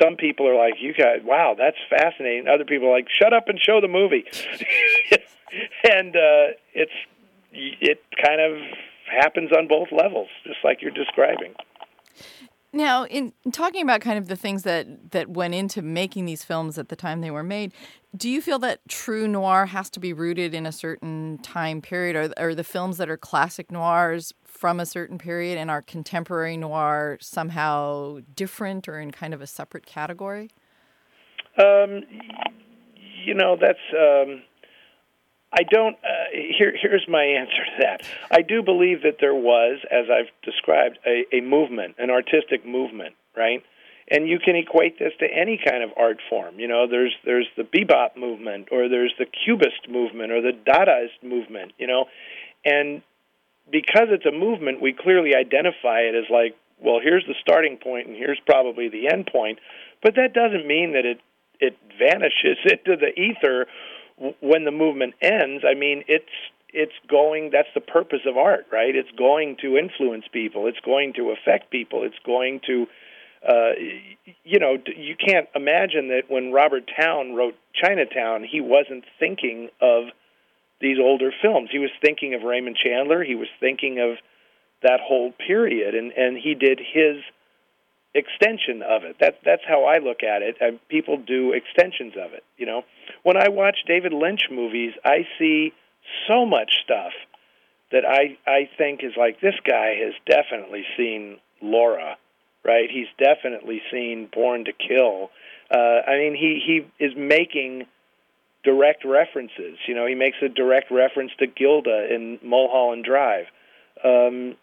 [0.00, 3.48] some people are like, "You got wow, that's fascinating." Other people are like, "Shut up
[3.48, 4.24] and show the movie."
[5.90, 6.92] and uh, it's
[7.52, 8.58] it kind of
[9.10, 11.54] happens on both levels, just like you're describing.
[12.72, 16.44] Now, in in talking about kind of the things that that went into making these
[16.44, 17.72] films at the time they were made,
[18.14, 22.14] do you feel that true noir has to be rooted in a certain time period,
[22.14, 26.56] or are the films that are classic noirs from a certain period and are contemporary
[26.56, 30.50] noir somehow different or in kind of a separate category?
[31.56, 32.02] Um,
[33.24, 33.78] you know, that's.
[33.98, 34.42] Um,
[35.52, 35.96] I don't.
[35.96, 38.02] Uh, here, here's my answer to that.
[38.30, 43.14] I do believe that there was, as I've described, a, a movement, an artistic movement,
[43.36, 43.62] right?
[44.10, 46.58] And you can equate this to any kind of art form.
[46.58, 51.22] You know, there's there's the bebop movement, or there's the cubist movement, or the Dadaist
[51.22, 51.72] movement.
[51.78, 52.04] You know,
[52.64, 53.02] and
[53.70, 58.06] because it's a movement, we clearly identify it as like, well, here's the starting point,
[58.06, 59.58] and here's probably the end point.
[60.02, 61.20] But that doesn't mean that it
[61.58, 63.66] it vanishes into the ether
[64.40, 65.64] when the movement ends.
[65.68, 66.24] I mean, it's
[66.70, 67.50] it's going.
[67.52, 68.94] That's the purpose of art, right?
[68.94, 70.66] It's going to influence people.
[70.66, 72.04] It's going to affect people.
[72.04, 72.86] It's going to,
[73.48, 73.72] uh,
[74.44, 80.04] you know, you can't imagine that when Robert Towne wrote Chinatown, he wasn't thinking of
[80.80, 81.70] these older films.
[81.72, 83.24] He was thinking of Raymond Chandler.
[83.24, 84.18] He was thinking of
[84.82, 87.16] that whole period, and and he did his
[88.14, 89.16] extension of it.
[89.20, 90.56] That that's how I look at it.
[90.60, 92.44] And people do extensions of it.
[92.56, 92.82] You know,
[93.22, 95.72] when I watch David Lynch movies, I see
[96.26, 97.12] so much stuff
[97.92, 102.16] that I I think is like this guy has definitely seen Laura,
[102.64, 102.90] right?
[102.90, 105.30] He's definitely seen Born to Kill.
[105.70, 107.86] Uh, I mean, he he is making
[108.64, 109.78] direct references.
[109.86, 113.46] You know, he makes a direct reference to Gilda in Mulholland Drive.
[114.04, 114.56] Um,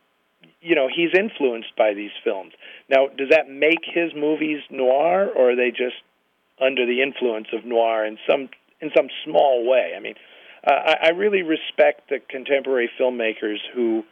[0.66, 2.54] you know, he's influenced by these films.
[2.90, 6.02] Now, does that make his movies noir, or are they just
[6.60, 8.50] under the influence of noir in some
[8.82, 9.94] in some small way?
[9.96, 10.16] I mean,
[10.66, 14.04] uh, I, I really respect the contemporary filmmakers who,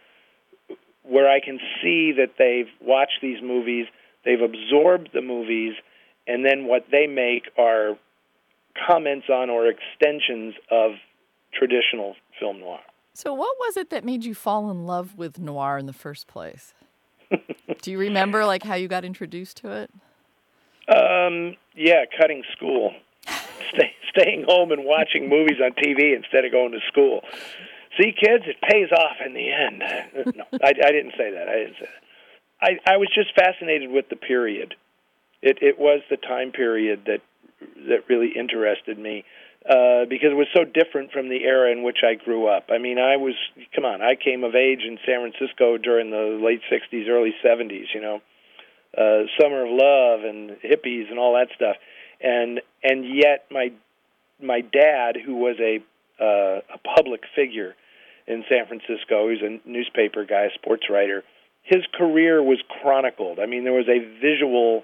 [1.02, 3.88] where I can see that they've watched these movies,
[4.24, 5.74] they've absorbed the movies,
[6.28, 7.98] and then what they make are
[8.88, 10.92] comments on or extensions of
[11.58, 12.80] traditional film noir.
[13.13, 16.28] So, what was it that made you fall in love with noir in the first
[16.28, 16.73] place?
[17.82, 19.91] Do you remember like how you got introduced to it?
[20.89, 22.93] Um, yeah, cutting school,
[23.74, 27.22] Stay, staying home and watching movies on TV instead of going to school.
[27.99, 30.36] See, kids, it pays off in the end.
[30.36, 31.47] no, I, I didn't say that.
[31.47, 32.03] I didn't say that.
[32.61, 34.76] I, I was just fascinated with the period.
[35.41, 37.22] It, it was the time period that
[37.88, 39.24] that really interested me
[39.70, 42.66] uh, because it was so different from the era in which I grew up.
[42.70, 43.36] I mean, I was
[43.74, 47.86] come on, I came of age in San Francisco during the late '60s, early '70s.
[47.93, 48.22] You know,
[48.97, 51.78] uh, Summer of Love and hippies and all that stuff,
[52.22, 53.72] and and yet my
[54.41, 55.80] my dad, who was a
[56.22, 57.76] uh, a public figure
[58.28, 61.24] in San Francisco, he was a newspaper guy, a sports writer.
[61.64, 63.39] his career was chronicled.
[63.39, 64.84] I mean, there was a visual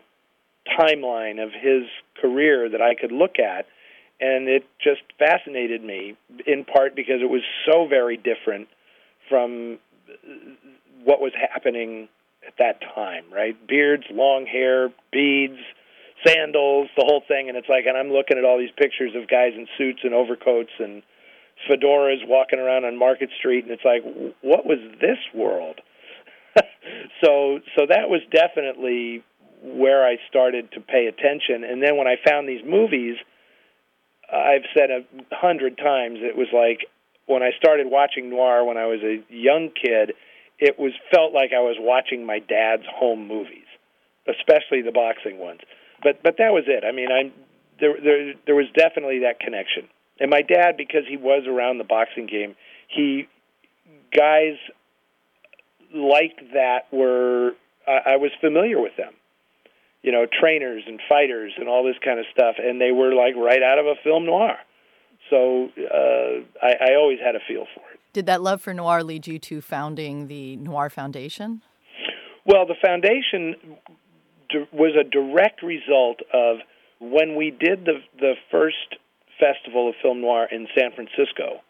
[0.80, 1.84] timeline of his
[2.22, 3.66] career that I could look at,
[4.20, 8.68] and it just fascinated me in part because it was so very different
[9.30, 9.80] from
[11.04, 12.10] what was happening
[12.46, 13.56] at that time, right?
[13.68, 15.60] Beards, long hair, beads,
[16.26, 19.30] sandals, the whole thing, and it's like, and I'm looking at all these pictures of
[19.30, 21.02] guys in suits and overcoats and
[21.70, 24.04] fedoras walking around on Market Street, and it's like,
[24.42, 25.80] what was this world?
[27.24, 29.24] so, so that was definitely
[29.62, 33.16] where I started to pay attention, and then when I found these movies,
[34.32, 36.88] I've said a hundred times, it was like
[37.26, 40.14] when I started watching noir when I was a young kid,
[40.58, 43.68] it was felt like I was watching my dad's home movies,
[44.28, 45.62] especially the boxing ones.
[46.04, 46.84] But but that was it.
[46.84, 47.32] I mean, I'm
[47.80, 49.88] there there there was definitely that connection.
[50.20, 52.56] And my dad because he was around the boxing game,
[52.88, 53.28] he
[54.16, 54.58] guys
[55.94, 57.52] like that were
[57.88, 59.14] I, I was familiar with them.
[60.04, 63.36] You know, trainers and fighters and all this kind of stuff and they were like
[63.36, 64.58] right out of a film noir.
[65.30, 68.00] So uh, I, I always had a feel for it.
[68.14, 71.62] Did that love for noir lead you to founding the Noir Foundation?
[72.46, 73.56] Well, the foundation
[74.74, 76.58] was a direct result of
[77.00, 78.96] when we did the the first
[79.40, 81.62] festival of film noir in San Francisco.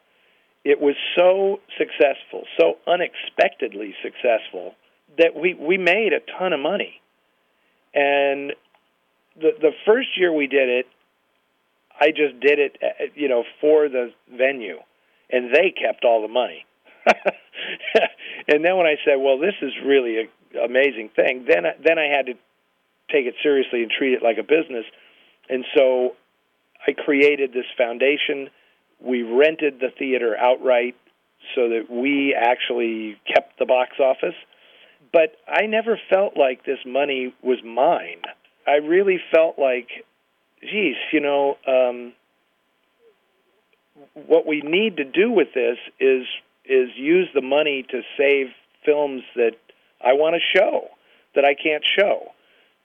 [0.63, 4.75] It was so successful, so unexpectedly successful
[5.17, 7.01] that we we made a ton of money.
[7.93, 8.53] And
[9.35, 10.87] the the first year we did it,
[11.99, 14.79] I just did it, uh, you know, for the venue,
[15.29, 16.65] and they kept all the money.
[18.47, 20.29] and then when I said, "Well, this is really an
[20.63, 22.33] amazing thing," then I, then I had to
[23.11, 24.85] take it seriously and treat it like a business.
[25.49, 26.15] And so
[26.85, 28.49] I created this foundation.
[29.01, 30.95] We rented the theater outright
[31.55, 34.35] so that we actually kept the box office.
[35.11, 38.21] But I never felt like this money was mine.
[38.67, 39.87] I really felt like,
[40.61, 42.13] geez, you know, um,
[44.27, 46.25] what we need to do with this is
[46.65, 48.47] is use the money to save
[48.85, 49.53] films that
[49.99, 50.89] I want to show
[51.33, 52.31] that I can't show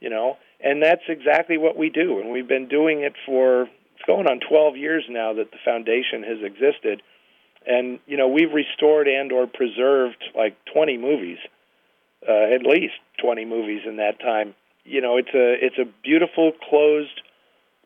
[0.05, 0.37] you know?
[0.61, 4.41] And that's exactly what we do and we've been doing it for it's going on
[4.47, 7.03] 12 years now that the foundation has existed.
[7.67, 11.39] And you know we've restored and or preserved like 20 movies
[12.29, 14.55] uh, at least 20 movies in that time.
[14.85, 17.21] You know it's a it's a beautiful closed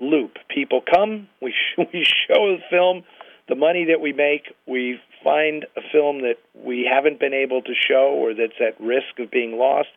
[0.00, 0.36] loop.
[0.48, 3.04] People come we sh- we show the film
[3.48, 7.72] the money that we make we find a film that we haven't been able to
[7.74, 9.88] show or that's at risk of being lost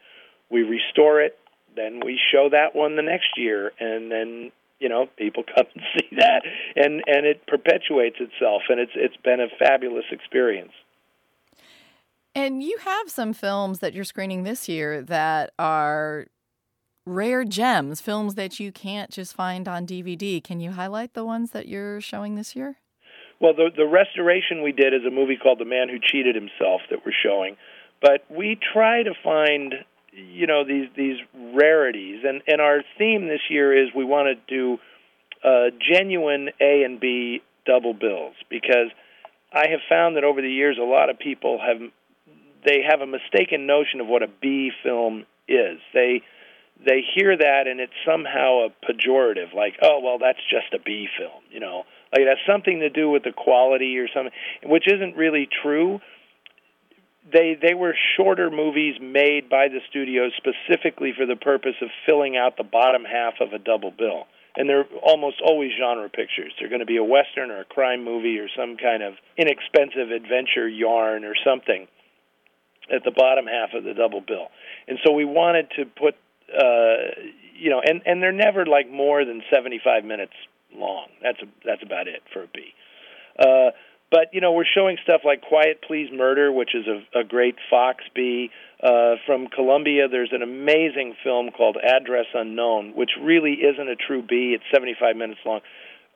[0.49, 1.37] we restore it
[1.75, 5.83] then we show that one the next year and then you know people come and
[5.93, 6.43] see that
[6.75, 10.73] and and it perpetuates itself and it's it's been a fabulous experience
[12.33, 16.27] and you have some films that you're screening this year that are
[17.05, 21.49] rare gems films that you can't just find on dvd can you highlight the ones
[21.51, 22.77] that you're showing this year?
[23.39, 26.81] Well the the restoration we did is a movie called the man who cheated himself
[26.89, 27.57] that we're showing.
[28.01, 29.75] But we try to find
[30.11, 32.23] you know these these rarities.
[32.27, 34.77] And and our theme this year is we want to do
[35.43, 38.35] uh, genuine A and B double bills.
[38.49, 38.89] Because
[39.53, 41.81] I have found that over the years a lot of people have
[42.65, 45.79] they have a mistaken notion of what a B film is.
[45.93, 46.21] They
[46.83, 51.07] they hear that and it's somehow a pejorative, like oh well that's just a B
[51.17, 54.33] film, you know, like it has something to do with the quality or something,
[54.63, 55.99] which isn't really true
[57.31, 62.35] they they were shorter movies made by the studios specifically for the purpose of filling
[62.35, 64.25] out the bottom half of a double bill.
[64.55, 66.51] And they're almost always genre pictures.
[66.59, 70.11] They're going to be a western or a crime movie or some kind of inexpensive
[70.11, 71.87] adventure yarn or something
[72.93, 74.47] at the bottom half of the double bill.
[74.87, 76.15] And so we wanted to put
[76.51, 77.23] uh
[77.55, 80.33] you know and and they're never like more than 75 minutes
[80.73, 81.07] long.
[81.21, 82.73] That's a, that's about it for a B.
[83.39, 83.71] Uh
[84.11, 87.55] but you know, we're showing stuff like Quiet Please Murder, which is a, a great
[87.69, 88.51] Fox B.
[88.83, 94.21] Uh, from Columbia, there's an amazing film called Address Unknown, which really isn't a true
[94.21, 94.53] B.
[94.53, 95.61] It's 75 minutes long.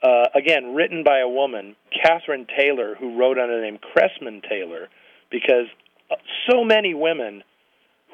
[0.04, 4.90] Uh, again, written by a woman, Catherine Taylor, who wrote under the name Kressmann Taylor,
[5.32, 5.68] because
[6.50, 7.44] so many women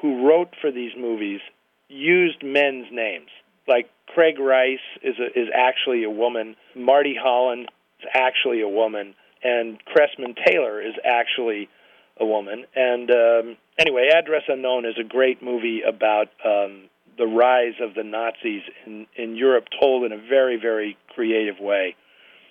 [0.00, 1.40] who wrote for these movies
[1.88, 3.28] used men's names.
[3.68, 6.56] Like Craig Rice is a, is actually a woman.
[6.74, 7.70] Marty Holland
[8.00, 11.68] is actually a woman and Kressmann Taylor is actually
[12.20, 12.64] a woman.
[12.74, 16.84] And um, anyway, Address Unknown is a great movie about um,
[17.18, 21.96] the rise of the Nazis in, in Europe, told in a very, very creative way.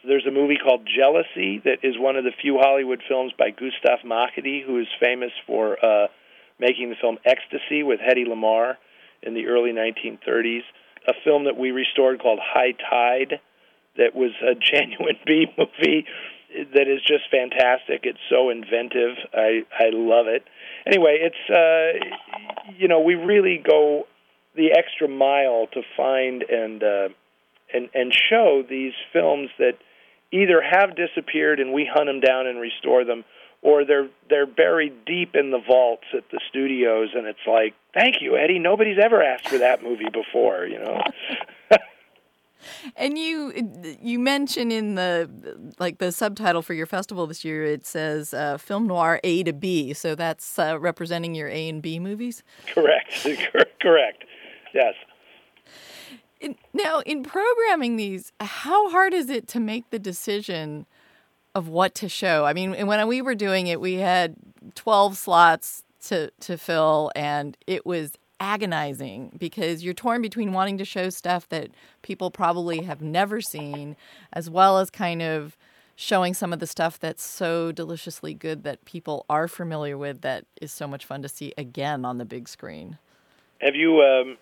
[0.04, 4.00] There's a movie called Jealousy that is one of the few Hollywood films by Gustav
[4.06, 6.08] Machatý, who is famous for uh,
[6.60, 8.78] making the film Ecstasy with Hedy Lamarr
[9.22, 10.64] in the early 1930s,
[11.08, 13.40] a film that we restored called High Tide
[13.98, 16.06] that was a genuine B movie
[16.74, 18.02] that is just fantastic.
[18.04, 19.16] It's so inventive.
[19.34, 20.44] I I love it.
[20.86, 24.08] Anyway, it's uh you know, we really go
[24.56, 27.10] the extra mile to find and uh
[27.74, 29.78] and and show these films that
[30.32, 33.24] either have disappeared and we hunt them down and restore them
[33.62, 38.22] or they're they're buried deep in the vaults at the studios and it's like thank
[38.22, 38.60] you eddie.
[38.60, 41.02] Nobody's ever asked for that movie before you know?
[42.96, 45.28] And you you mention in the
[45.80, 49.54] like the subtitle for your festival this year it says uh, film noir A to
[49.54, 52.44] B, so that's uh, representing your A and B movies.
[52.68, 53.28] correct.
[53.82, 54.26] Correct.
[54.76, 54.94] Yes
[56.74, 60.86] Now, in programming these, how hard is it to make the decision
[61.54, 62.46] of what to show?
[62.46, 64.36] I mean, when we were doing it, we had
[64.76, 70.86] twelve slots to to fill, and it was agonizing because you're torn between wanting to
[70.86, 71.70] show stuff that
[72.02, 73.96] people probably have never seen,
[74.34, 75.56] as well as kind of
[75.96, 80.46] showing some of the stuff that's so deliciously good that people are familiar with that
[80.60, 82.98] is so much fun to see again on the big screen.
[83.60, 84.38] have you um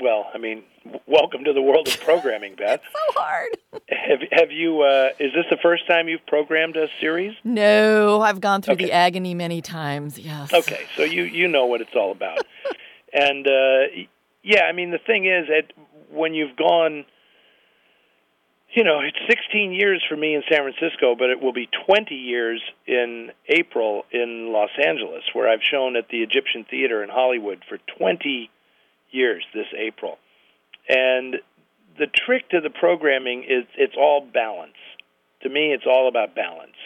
[0.00, 0.62] well i mean
[1.06, 3.48] welcome to the world of programming beth so hard
[3.88, 8.40] have have you uh is this the first time you've programmed a series No, I've
[8.40, 10.18] gone through the agony many times.
[10.18, 10.52] Yes.
[10.52, 12.46] Okay, so you you know what it's all about,
[13.12, 14.04] and uh,
[14.42, 15.72] yeah, I mean the thing is that
[16.10, 17.04] when you've gone,
[18.74, 22.14] you know, it's 16 years for me in San Francisco, but it will be 20
[22.14, 27.62] years in April in Los Angeles, where I've shown at the Egyptian Theater in Hollywood
[27.68, 28.48] for 20 years
[29.12, 30.18] this April,
[30.88, 31.36] and
[31.98, 34.76] the trick to the programming is it's all balance.
[35.42, 36.76] To me, it's all about balance.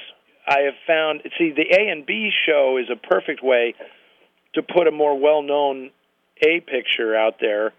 [0.47, 3.75] I have found, see, the A and B show is a perfect way
[4.55, 5.91] to put a more well-known
[6.41, 7.73] A picture out there,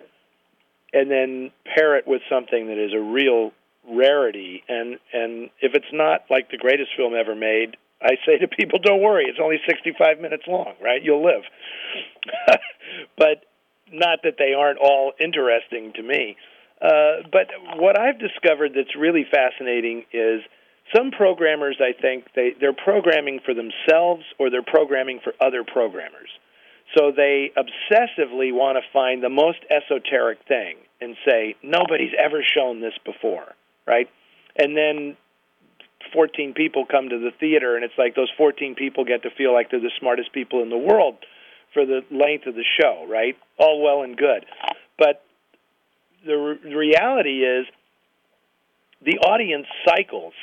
[0.94, 3.52] and then pair it with something that is a real
[3.90, 4.64] rarity.
[4.68, 8.80] And and if it's not like the greatest film ever made, I say to people,
[8.80, 11.02] don't worry, it's only 65 minutes long, right?
[11.02, 11.44] You'll live.
[13.18, 13.44] but
[13.92, 16.36] not that they aren't all interesting to me.
[16.82, 20.42] Uh, but what I've discovered that's really fascinating is
[20.96, 26.30] some programmers I think they they're programming for themselves or they're programming for other programmers.
[26.96, 32.80] So they obsessively want to find the most esoteric thing and say nobody's ever shown
[32.80, 34.10] this before, right?
[34.56, 35.18] And then
[36.14, 39.54] 14 people come to the theater and it's like those 14 people get to feel
[39.54, 41.16] like they're the smartest people in the world
[41.78, 43.38] for the length of the show, right?
[43.60, 44.48] All well and good.
[44.98, 45.24] But
[46.26, 47.68] the re- reality is
[49.06, 50.34] the audience cycles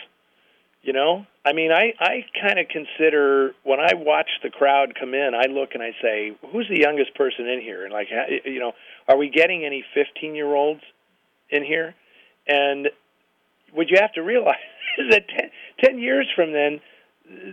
[0.83, 5.13] you know i mean i i kind of consider when i watch the crowd come
[5.13, 8.07] in i look and i say who's the youngest person in here and like
[8.45, 8.73] you know
[9.09, 10.83] are we getting any 15 year olds
[11.51, 11.97] in here
[12.47, 12.91] and
[13.73, 14.55] what you have to realize
[14.99, 15.51] is that 10,
[15.83, 16.81] 10 years from then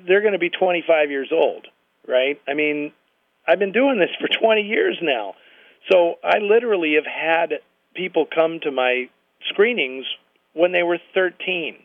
[0.06, 1.66] they're going to be 25 years old
[2.08, 2.92] right i mean
[3.48, 5.34] i've been doing this for 20 years now
[5.92, 7.60] so i literally have had
[7.96, 9.10] people come to my
[9.50, 10.06] screenings
[10.54, 11.78] when they were 13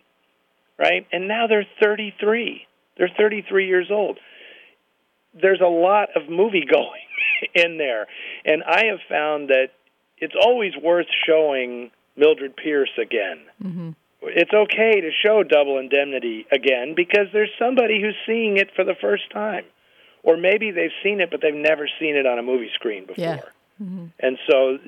[0.79, 1.07] right?
[1.13, 2.67] And now they're 33.
[2.97, 4.19] They're 33 years old.
[5.41, 7.03] There's a lot of movie going
[7.55, 8.07] in there.
[8.45, 9.69] And I have found that
[10.19, 13.41] it's always worth showing Mildred Pierce again.
[13.63, 13.91] Mm-hmm.
[14.23, 18.97] It's okay to show Double Indemnity again because there's somebody who's seeing it for the
[19.01, 19.65] first time.
[20.27, 23.25] Or maybe they've seen it but they've never seen it on a movie screen before.
[23.25, 23.41] Yeah.
[23.83, 24.07] Mm-hmm.
[24.21, 24.79] And so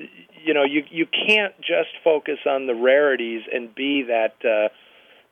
[0.43, 4.69] you know, you you can't just focus on the rarities and be that uh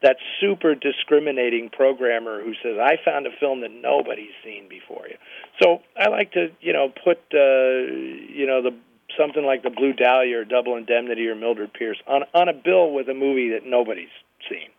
[0.03, 5.17] that super discriminating programmer who says, "I found a film that nobody's seen before you."
[5.61, 7.91] So I like to, you know, put, uh,
[8.31, 8.75] you know, the
[9.17, 12.91] something like the Blue Dahlia or Double Indemnity or Mildred Pierce on on a bill
[12.91, 14.13] with a movie that nobody's
[14.49, 14.69] seen.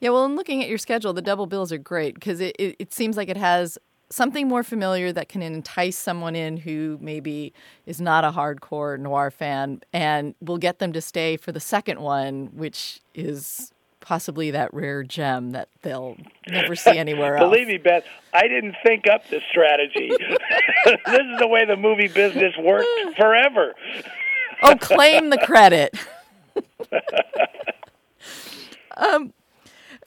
[0.00, 2.76] Yeah, well, in looking at your schedule, the double bills are great because it, it,
[2.78, 3.78] it seems like it has
[4.10, 7.52] something more familiar that can entice someone in who maybe
[7.86, 12.00] is not a hardcore noir fan and will get them to stay for the second
[12.00, 16.16] one, which is possibly that rare gem that they'll
[16.48, 17.50] never see anywhere else.
[17.50, 20.10] Believe me, Beth, I didn't think up this strategy.
[20.86, 23.74] this is the way the movie business worked forever.
[24.62, 25.94] oh, claim the credit.
[28.96, 29.32] um,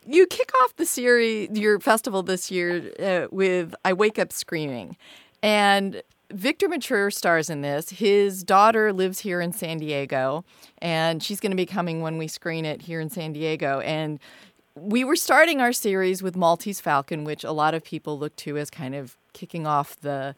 [0.06, 4.98] you kick off the series, your festival this year, uh, with "I Wake Up Screaming,"
[5.42, 7.90] and Victor Mature stars in this.
[7.90, 10.44] His daughter lives here in San Diego,
[10.80, 13.80] and she's going to be coming when we screen it here in San Diego.
[13.82, 14.20] And
[14.76, 18.58] we were starting our series with Maltese Falcon, which a lot of people look to
[18.58, 20.36] as kind of kicking off the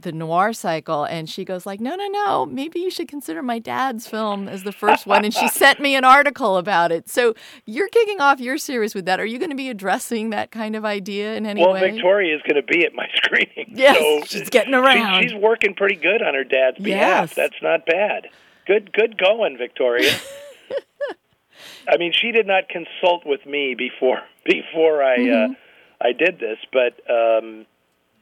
[0.00, 3.58] the noir cycle and she goes like no no no maybe you should consider my
[3.58, 7.34] dad's film as the first one and she sent me an article about it so
[7.64, 10.76] you're kicking off your series with that are you going to be addressing that kind
[10.76, 11.72] of idea in any way?
[11.72, 13.72] well, Victoria is going to be at my screening.
[13.74, 15.22] Yes, so she's getting around.
[15.22, 17.30] She's, she's working pretty good on her dad's behalf.
[17.30, 17.34] Yes.
[17.34, 18.28] That's not bad.
[18.66, 20.12] Good, good going, Victoria.
[21.88, 25.52] I mean, she did not consult with me before before I Mm-hmm.
[25.52, 25.54] uh,
[26.00, 27.66] I did this, but um,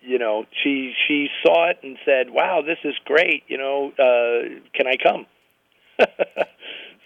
[0.06, 3.42] you know, she she saw it and said, "Wow, this is great.
[3.48, 5.26] You know, uh, can I come?"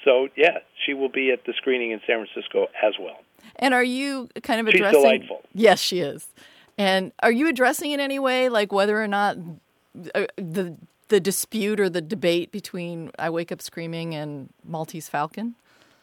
[0.04, 3.18] so yeah, she will be at the screening in San Francisco as well.
[3.56, 5.00] and are you kind of addressing?
[5.00, 5.42] She's delightful.
[5.54, 6.28] yes she is
[6.78, 9.36] and are you addressing in any way like whether or not
[10.14, 10.76] uh, the
[11.08, 15.54] the dispute or the debate between I Wake Up Screaming and Maltese Falcon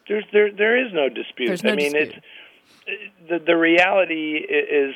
[0.08, 1.46] There's there there is no dispute.
[1.46, 2.22] There's no I mean, dispute.
[2.86, 4.94] it's the the reality is,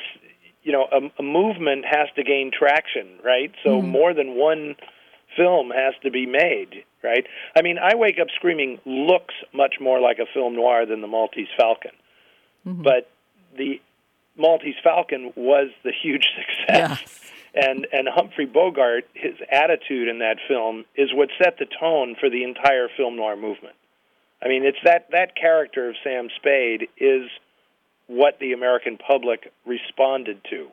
[0.63, 3.51] you know, a, a movement has to gain traction, right?
[3.63, 3.87] So Mm-hmm.
[3.91, 4.75] more than one
[5.35, 7.25] film has to be made, right?
[7.55, 11.07] I mean, I Wake Up Screaming looks much more like a film noir than the
[11.07, 11.91] Maltese Falcon,
[12.65, 12.83] Mm-hmm.
[12.83, 13.09] but
[13.57, 13.81] the
[14.37, 16.25] Maltese Falcon was the huge
[16.67, 17.19] success.
[17.55, 22.27] And and Humphrey Bogart, his attitude in that film is what set the tone for
[22.29, 23.75] the entire film noir movement.
[24.41, 27.29] I mean, it's that that character of Sam Spade is
[28.07, 30.67] what the American public responded to,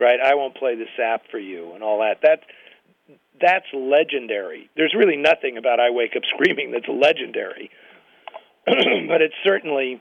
[0.00, 0.18] right?
[0.24, 2.20] I won't play the sap for you and all that.
[2.22, 2.40] That
[3.40, 4.70] that's legendary.
[4.76, 7.70] There's really nothing about I Wake Up Screaming that's legendary,
[8.66, 10.00] but it certainly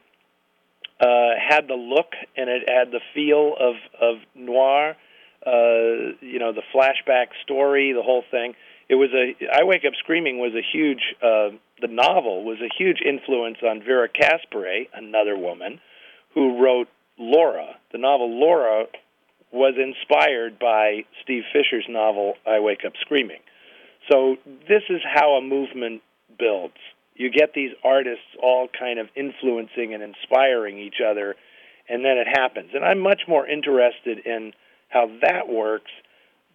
[1.00, 4.96] uh, had the look and it had the feel of of noir.
[5.46, 8.54] Uh, you know, the flashback story, the whole thing.
[8.88, 9.34] It was a.
[9.52, 11.16] I Wake Up Screaming was a huge.
[11.22, 15.80] Uh, the novel was a huge influence on Vera Caspary, another woman,
[16.34, 17.76] who wrote Laura.
[17.92, 18.86] The novel Laura
[19.52, 23.42] was inspired by Steve Fisher's novel I Wake Up Screaming.
[24.10, 26.02] So this is how a movement
[26.40, 26.78] builds.
[27.16, 31.36] You get these artists all kind of influencing and inspiring each other,
[31.90, 32.72] and then it happens.
[32.74, 34.54] And I'm much more interested in
[34.90, 35.92] how that works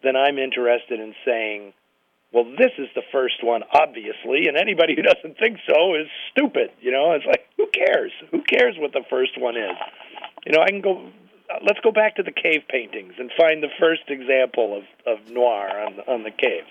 [0.02, 1.72] than I'm interested in saying,
[2.36, 6.68] well, this is the first one, obviously, and anybody who doesn't think so is stupid.
[6.82, 8.12] You know, it's like, who cares?
[8.30, 9.72] Who cares what the first one is?
[10.44, 11.06] You know, I can go.
[11.48, 15.30] uh, Let's go back to the cave paintings and find the first example of, of
[15.30, 16.68] noir on the, on the caves.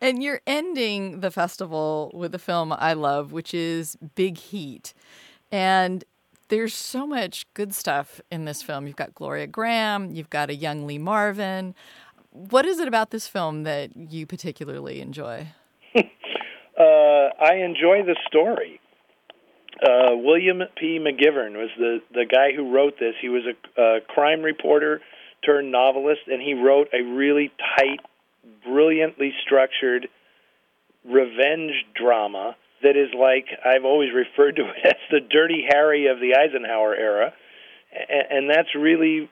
[0.00, 4.94] And you're ending the festival with a film I love, which is Big Heat.
[5.52, 6.02] And
[6.48, 8.88] there's so much good stuff in this film.
[8.88, 11.76] You've got Gloria Grahame, you've got a young Lee Marvin.
[12.38, 15.48] What is it about this film that you particularly enjoy?
[16.78, 18.78] Uh, I enjoy the story.
[19.82, 21.00] Uh, William P.
[21.00, 23.14] McGivern was the the guy who wrote this.
[23.20, 25.00] He was a, a crime reporter
[25.44, 27.98] turned novelist, and he wrote a really tight,
[28.64, 30.06] brilliantly structured
[31.04, 36.20] revenge drama that is like I've always referred to it as the Dirty Harry of
[36.20, 37.32] the Eisenhower era,
[37.92, 39.28] and, and that's really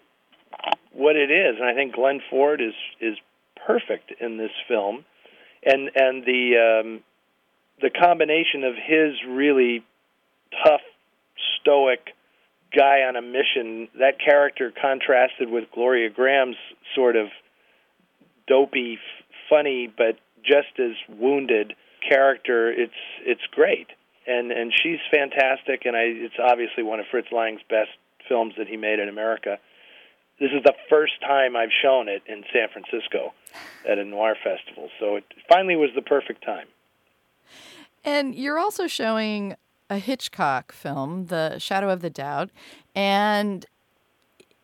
[0.93, 1.57] what it is.
[1.61, 3.17] And I think Glenn Ford is is
[3.67, 5.05] perfect in this film,
[5.65, 7.01] and and the um,
[7.81, 9.85] the combination of his really
[10.65, 10.81] tough,
[11.61, 12.15] stoic
[12.77, 16.57] guy on a mission, that character contrasted with Gloria Grahame's
[16.95, 17.29] sort of
[18.47, 18.99] dopey,
[19.49, 21.75] funny, but just as wounded
[22.09, 22.71] character.
[22.71, 22.93] It's
[23.25, 23.89] it's great,
[24.27, 27.91] and and she's fantastic, and I it's obviously one of Fritz Lang's best
[28.29, 29.59] films that he made in America.
[30.39, 33.33] This is the first time I've shown it in San Francisco
[33.89, 36.67] at a noir festival, so it finally was the perfect time.
[38.05, 39.57] And you're also showing
[39.89, 42.51] a Hitchcock film, The Shadow of the Doubt.
[42.95, 43.65] And,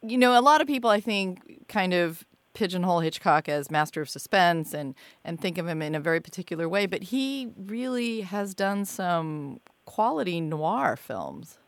[0.02, 4.10] you know, a lot of people, I think, kind of pigeonhole Hitchcock as master of
[4.10, 4.94] suspense and,
[5.24, 6.86] and think of him in a very particular way.
[6.86, 11.58] But he really has done some quality noir films.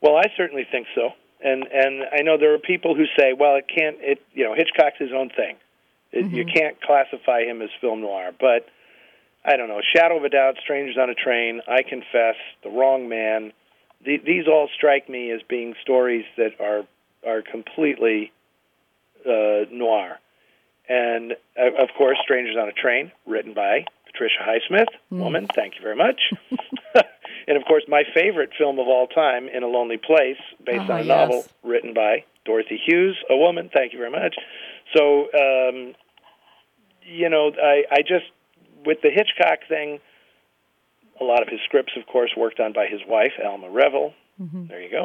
[0.00, 1.10] Well, I certainly think so,
[1.42, 3.96] and and I know there are people who say, well, it can't.
[4.00, 5.56] It you know, Hitchcock's his own thing.
[6.12, 8.68] It, You can't classify him as film noir, but
[9.44, 9.80] I don't know.
[9.94, 13.52] Shadow of a Doubt, Strangers on a Train, I Confess, The Wrong Man.
[14.04, 16.84] The, these all strike me as being stories that are
[17.26, 18.32] are completely
[19.26, 20.18] uh, noir,
[20.88, 25.48] and uh, of course, Strangers on a Train, written by Patricia Highsmith, woman.
[25.54, 26.20] Thank you very much.
[27.46, 30.92] and of course, my favorite film of all time, In a Lonely Place, based Oh,
[30.94, 31.06] on a yes.
[31.06, 33.70] novel written by Dorothy Hughes, a woman.
[33.72, 34.36] Thank you very much.
[34.94, 35.94] So, um,
[37.06, 38.26] you know, I, I just
[38.84, 39.98] with the Hitchcock thing,
[41.20, 44.12] a lot of his scripts, of course, worked on by his wife, Alma Reville.
[44.68, 45.04] There you go.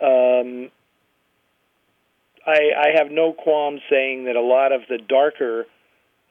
[0.00, 0.70] Um,
[2.46, 5.66] I, I have no qualms saying that a lot of the darker,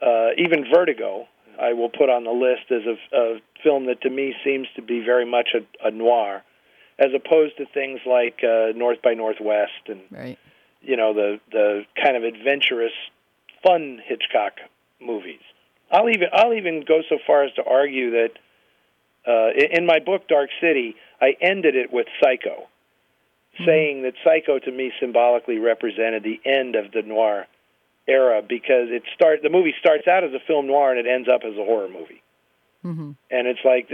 [0.01, 1.27] uh, even Vertigo,
[1.59, 4.81] I will put on the list as a, a film that to me seems to
[4.81, 6.43] be very much a, a noir,
[6.99, 10.37] as opposed to things like uh, North by Northwest and right.
[10.81, 12.93] you know the the kind of adventurous,
[13.63, 14.53] fun Hitchcock
[15.01, 15.41] movies.
[15.91, 18.31] I'll even I'll even go so far as to argue that
[19.27, 22.67] uh, in, in my book Dark City, I ended it with Psycho,
[23.65, 27.47] saying that Psycho to me symbolically represented the end of the noir
[28.07, 31.27] era because it start the movie starts out as a film noir and it ends
[31.27, 32.21] up as a horror movie.
[32.85, 33.11] Mm-hmm.
[33.29, 33.89] And it's like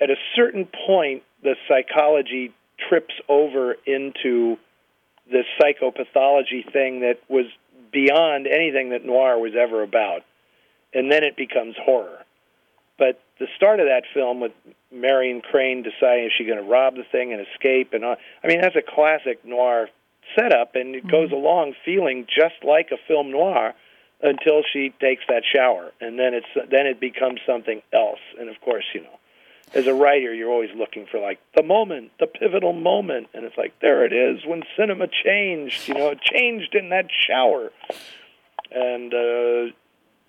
[0.00, 2.52] at a certain point, the psychology
[2.88, 4.56] trips over into
[5.30, 7.46] this psychopathology thing that was
[7.92, 10.22] beyond anything that noir was ever about.
[10.94, 12.24] And then it becomes horror.
[12.98, 14.52] But the start of that film with
[14.90, 18.46] Marion Crane deciding if she's going to rob the thing and escape, and all, I
[18.46, 19.88] mean that's a classic noir
[20.34, 23.74] setup, and it goes along feeling just like a film noir
[24.20, 28.20] until she takes that shower, and then it's then it becomes something else.
[28.38, 29.18] And of course, you know,
[29.74, 33.56] as a writer, you're always looking for like the moment, the pivotal moment, and it's
[33.56, 35.88] like there it is when cinema changed.
[35.88, 37.70] You know, it changed in that shower,
[38.72, 39.72] and uh,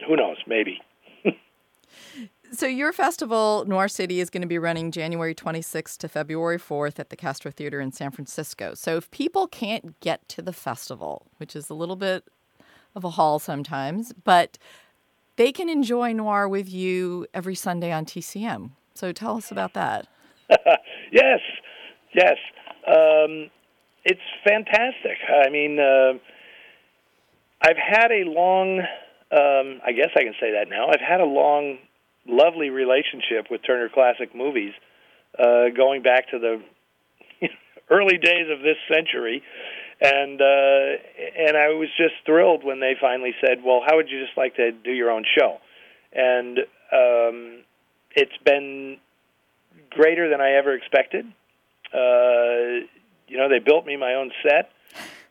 [0.08, 0.82] who knows, maybe.
[2.60, 7.00] So your festival, Noir City, is going to be running January 26th to February 4th
[7.00, 8.74] at the Castro Theater in San Francisco.
[8.74, 12.26] So if people can't get to the festival, which is a little bit
[12.96, 14.58] of a haul sometimes, but
[15.38, 18.72] they can enjoy noir with you every Sunday on TCM.
[18.94, 20.10] So tell us about that.
[21.14, 21.40] yes,
[22.14, 22.36] yes.
[22.86, 23.50] Um,
[24.04, 25.18] it's fantastic.
[25.46, 26.20] I mean, uh,
[27.62, 28.80] I've had a long,
[29.32, 30.90] um, I guess I can say that now.
[30.90, 31.78] I've had a long,
[32.28, 34.74] lovely relationship with Turner Classic Movies,
[35.38, 36.62] uh, going back to the
[37.90, 39.44] early days of this century.
[40.02, 40.98] And uh,
[41.38, 44.56] and I was just thrilled when they finally said, "Well, how would you just like
[44.56, 45.58] to do your own show?"
[46.14, 46.60] And
[46.94, 47.64] um,
[48.16, 48.98] it's been
[49.90, 51.26] greater than I ever expected.
[51.94, 52.88] Uh,
[53.28, 54.72] you know, they built me my own set.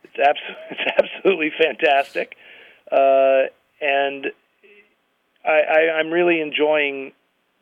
[0.05, 0.39] It's, abs-
[0.71, 2.37] it's absolutely fantastic,
[2.93, 3.45] uh,
[3.81, 4.27] and
[5.49, 7.13] I, I, I'm really enjoying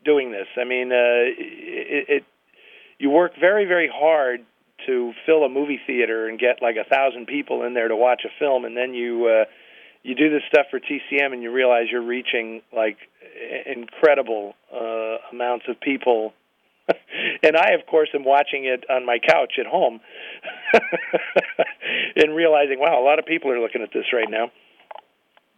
[0.04, 0.48] doing this.
[0.56, 2.24] I mean, uh, it, it
[2.98, 4.44] you work very, very hard
[4.86, 8.22] to fill a movie theater and get like a thousand people in there to watch
[8.24, 9.44] a film, and then you uh,
[10.02, 12.98] you do this stuff for TCM, and you realize you're reaching like
[13.66, 16.32] incredible uh, amounts of people.
[17.42, 20.00] and I, of course, am watching it on my couch at home,
[22.16, 24.50] and realizing, wow, a lot of people are looking at this right now.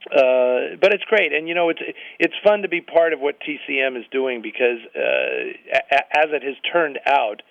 [0.06, 1.80] Uh, but it's great, and you know it's
[2.20, 6.54] it's fun to be part of what TCM is doing because uh, as it has
[6.72, 7.42] turned out,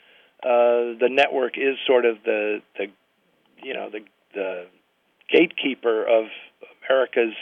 [0.44, 2.88] uh, the network is sort of the the
[3.62, 4.00] you know the
[4.34, 4.66] the
[5.30, 6.26] gatekeeper of
[6.88, 7.36] America's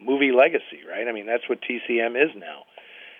[0.00, 1.08] movie legacy, right?
[1.08, 2.62] I mean that's what TCM is now,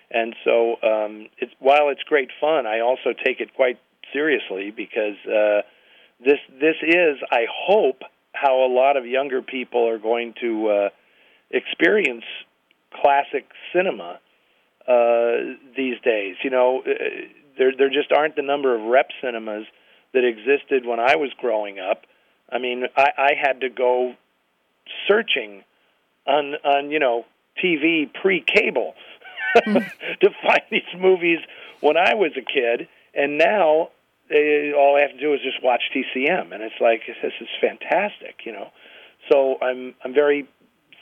[0.09, 3.77] and so um, it's while it's great fun, I also take it quite
[4.13, 5.61] seriously because uh,
[6.23, 8.03] this this is I hope
[8.39, 10.89] how a lot of younger people are going to uh,
[11.51, 12.23] experience
[12.93, 14.19] classic cinema
[14.87, 16.35] uh, these days.
[16.43, 16.93] You know, uh,
[17.57, 19.65] there there just aren't the number of rep cinemas
[20.13, 22.03] that existed when I was growing up.
[22.49, 24.13] I mean, I, I had to go
[25.07, 25.63] searching
[26.25, 27.25] on on you know
[27.63, 28.93] TV pre-cable
[29.55, 31.39] to find these movies
[31.81, 33.89] when I was a kid, and now
[34.29, 37.47] they, all I have to do is just watch TCM, and it's like this is
[37.61, 38.69] fantastic, you know.
[39.31, 40.47] So I'm I'm very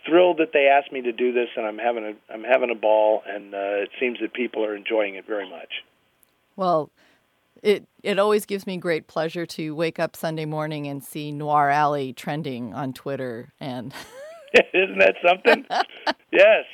[0.06, 2.76] thrilled that they asked me to do this, and I'm having a I'm having a
[2.76, 5.84] ball, and uh, it seems that people are enjoying it very much.
[6.56, 6.90] Well,
[7.62, 11.70] it it always gives me great pleasure to wake up Sunday morning and see Noir
[11.70, 13.94] Alley trending on Twitter, and
[14.74, 15.66] Isn't that something?
[16.32, 16.66] yes.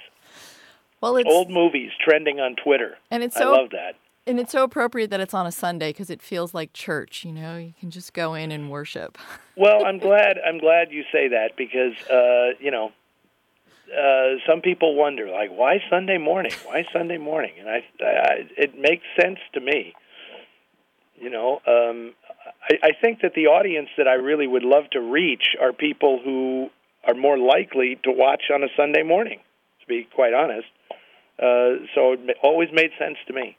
[1.01, 3.95] Well, it's old movies trending on Twitter, and it's so, I love that.
[4.31, 7.23] And it's so appropriate that it's on a Sunday because it feels like church.
[7.23, 9.17] You know, you can just go in and worship.
[9.57, 12.93] Well, I'm glad I'm glad you say that because uh, you know
[13.91, 16.53] uh, some people wonder like why Sunday morning?
[16.63, 17.51] Why Sunday morning?
[17.59, 19.93] And I, I it makes sense to me.
[21.19, 22.13] You know, um,
[22.63, 26.21] I, I think that the audience that I really would love to reach are people
[26.23, 26.69] who
[27.05, 29.41] are more likely to watch on a Sunday morning.
[29.81, 30.69] To be quite honest,
[31.37, 33.57] uh, so it always made sense to me.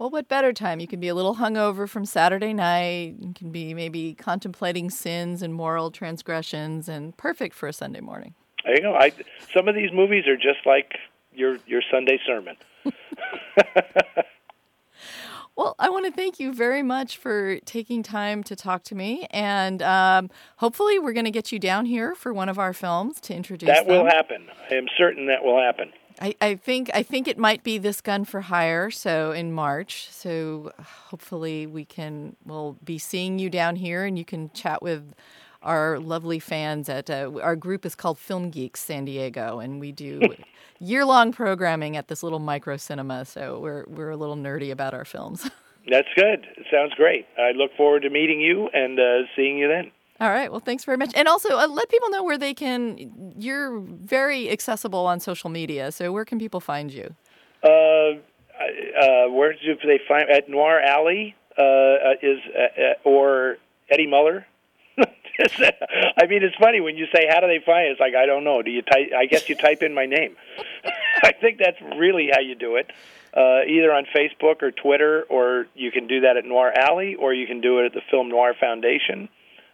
[0.00, 0.80] Well, what better time?
[0.80, 3.16] You can be a little hungover from Saturday night.
[3.18, 8.32] You can be maybe contemplating sins and moral transgressions, and perfect for a Sunday morning.
[8.64, 8.94] There you go.
[8.94, 9.12] I,
[9.52, 10.94] some of these movies are just like
[11.34, 12.56] your your Sunday sermon.
[15.56, 19.26] Well, I want to thank you very much for taking time to talk to me,
[19.30, 23.20] and um, hopefully, we're going to get you down here for one of our films
[23.22, 23.66] to introduce.
[23.66, 24.46] That will happen.
[24.70, 25.92] I am certain that will happen.
[26.20, 28.90] I, I think I think it might be this gun for hire.
[28.90, 30.08] So in March.
[30.10, 30.72] So
[31.08, 35.14] hopefully we can we'll be seeing you down here, and you can chat with
[35.62, 39.92] our lovely fans at uh, our group is called Film Geeks San Diego, and we
[39.92, 40.20] do
[40.78, 43.24] year long programming at this little micro cinema.
[43.24, 45.50] So we're we're a little nerdy about our films.
[45.88, 46.46] That's good.
[46.56, 47.26] It sounds great.
[47.38, 49.90] I look forward to meeting you and uh, seeing you then.
[50.20, 50.50] All right.
[50.50, 51.12] Well, thanks very much.
[51.14, 53.34] And also, uh, let people know where they can.
[53.38, 55.90] You're very accessible on social media.
[55.92, 57.14] So, where can people find you?
[57.64, 61.34] Uh, uh, where do they find at Noir Alley?
[61.56, 63.56] Uh, uh, is uh, or
[63.88, 64.46] Eddie Muller?
[64.98, 68.26] I mean, it's funny when you say, "How do they find it?" It's like I
[68.26, 68.60] don't know.
[68.60, 69.10] Do you type?
[69.16, 70.36] I guess you type in my name.
[71.22, 72.90] I think that's really how you do it.
[73.34, 77.32] Uh, either on Facebook or Twitter, or you can do that at Noir Alley, or
[77.32, 79.28] you can do it at the Film Noir Foundation.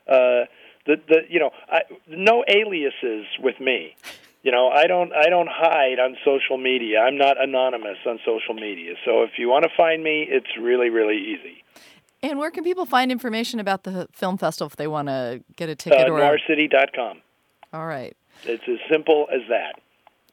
[0.08, 0.46] Uh,
[0.86, 3.96] the the you know I, no aliases with me.
[4.42, 7.00] You know I don't I don't hide on social media.
[7.00, 8.94] I'm not anonymous on social media.
[9.04, 11.64] So if you want to find me, it's really really easy.
[12.22, 15.68] And where can people find information about the film festival if they want to get
[15.68, 16.18] a ticket Uh, or?
[16.20, 17.20] NoirCity.com.
[17.72, 18.16] All right.
[18.44, 19.80] It's as simple as that.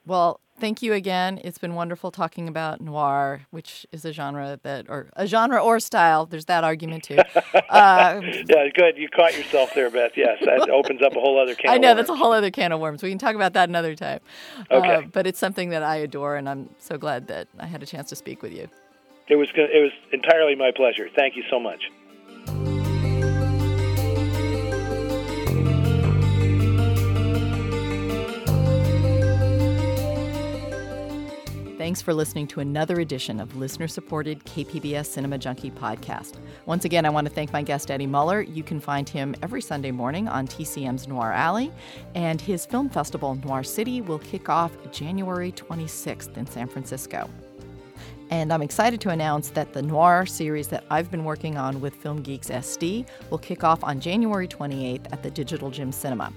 [0.05, 1.41] Well, thank you again.
[1.43, 5.77] It's been wonderful talking about noir, which is a genre that, or a genre or
[5.81, 6.25] style.
[6.25, 7.17] There's that argument too.
[7.69, 8.97] Uh, yeah, good.
[8.97, 10.11] You caught yourself there, Beth.
[10.15, 11.71] Yes, that opens up a whole other can.
[11.71, 11.97] I of know worms.
[11.97, 13.01] that's a whole other can of worms.
[13.01, 14.19] We can talk about that another time.
[14.69, 14.95] Okay.
[14.95, 17.87] Uh, but it's something that I adore, and I'm so glad that I had a
[17.87, 18.69] chance to speak with you.
[19.27, 21.09] It was it was entirely my pleasure.
[21.15, 22.72] Thank you so much.
[31.83, 36.37] Thanks for listening to another edition of listener supported KPBS Cinema Junkie podcast.
[36.65, 38.39] Once again, I want to thank my guest, Eddie Muller.
[38.39, 41.73] You can find him every Sunday morning on TCM's Noir Alley,
[42.15, 47.29] and his film festival, Noir City, will kick off January 26th in San Francisco.
[48.33, 51.93] And I'm excited to announce that the noir series that I've been working on with
[51.93, 56.33] Film Geeks SD will kick off on January 28th at the Digital Gym Cinema.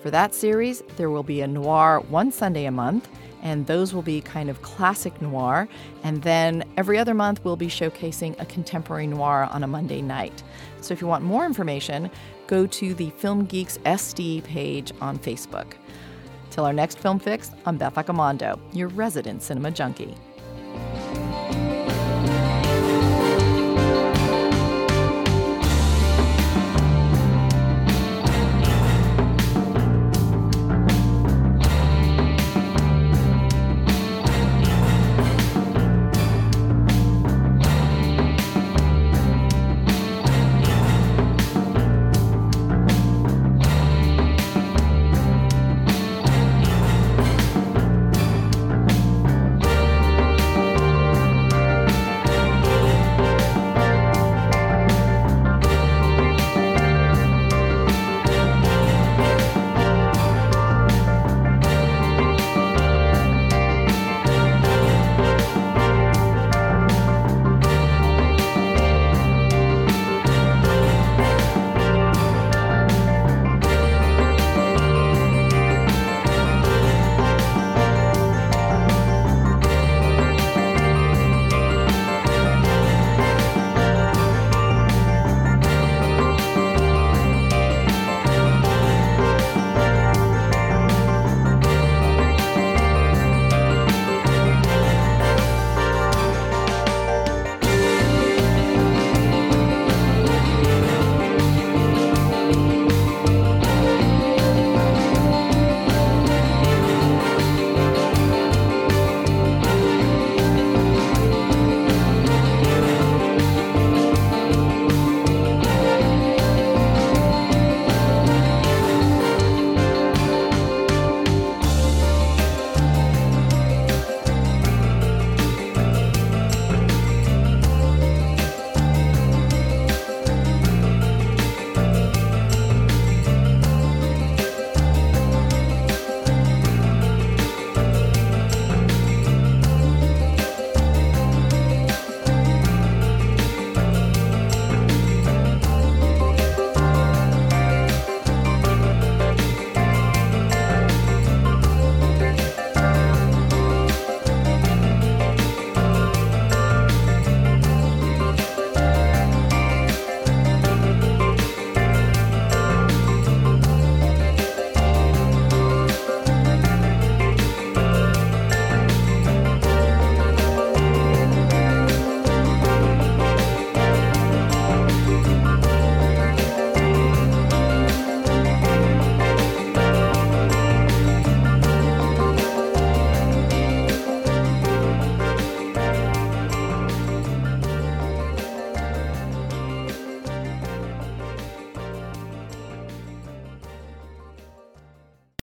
[0.00, 3.08] For that series, there will be a noir one Sunday a month,
[3.42, 5.68] and those will be kind of classic noir.
[6.04, 10.44] And then every other month, we'll be showcasing a contemporary noir on a Monday night.
[10.80, 12.12] So if you want more information,
[12.46, 15.72] go to the Film Geeks SD page on Facebook.
[16.50, 20.14] Till our next film fix, I'm Beth Accomando, your resident cinema junkie.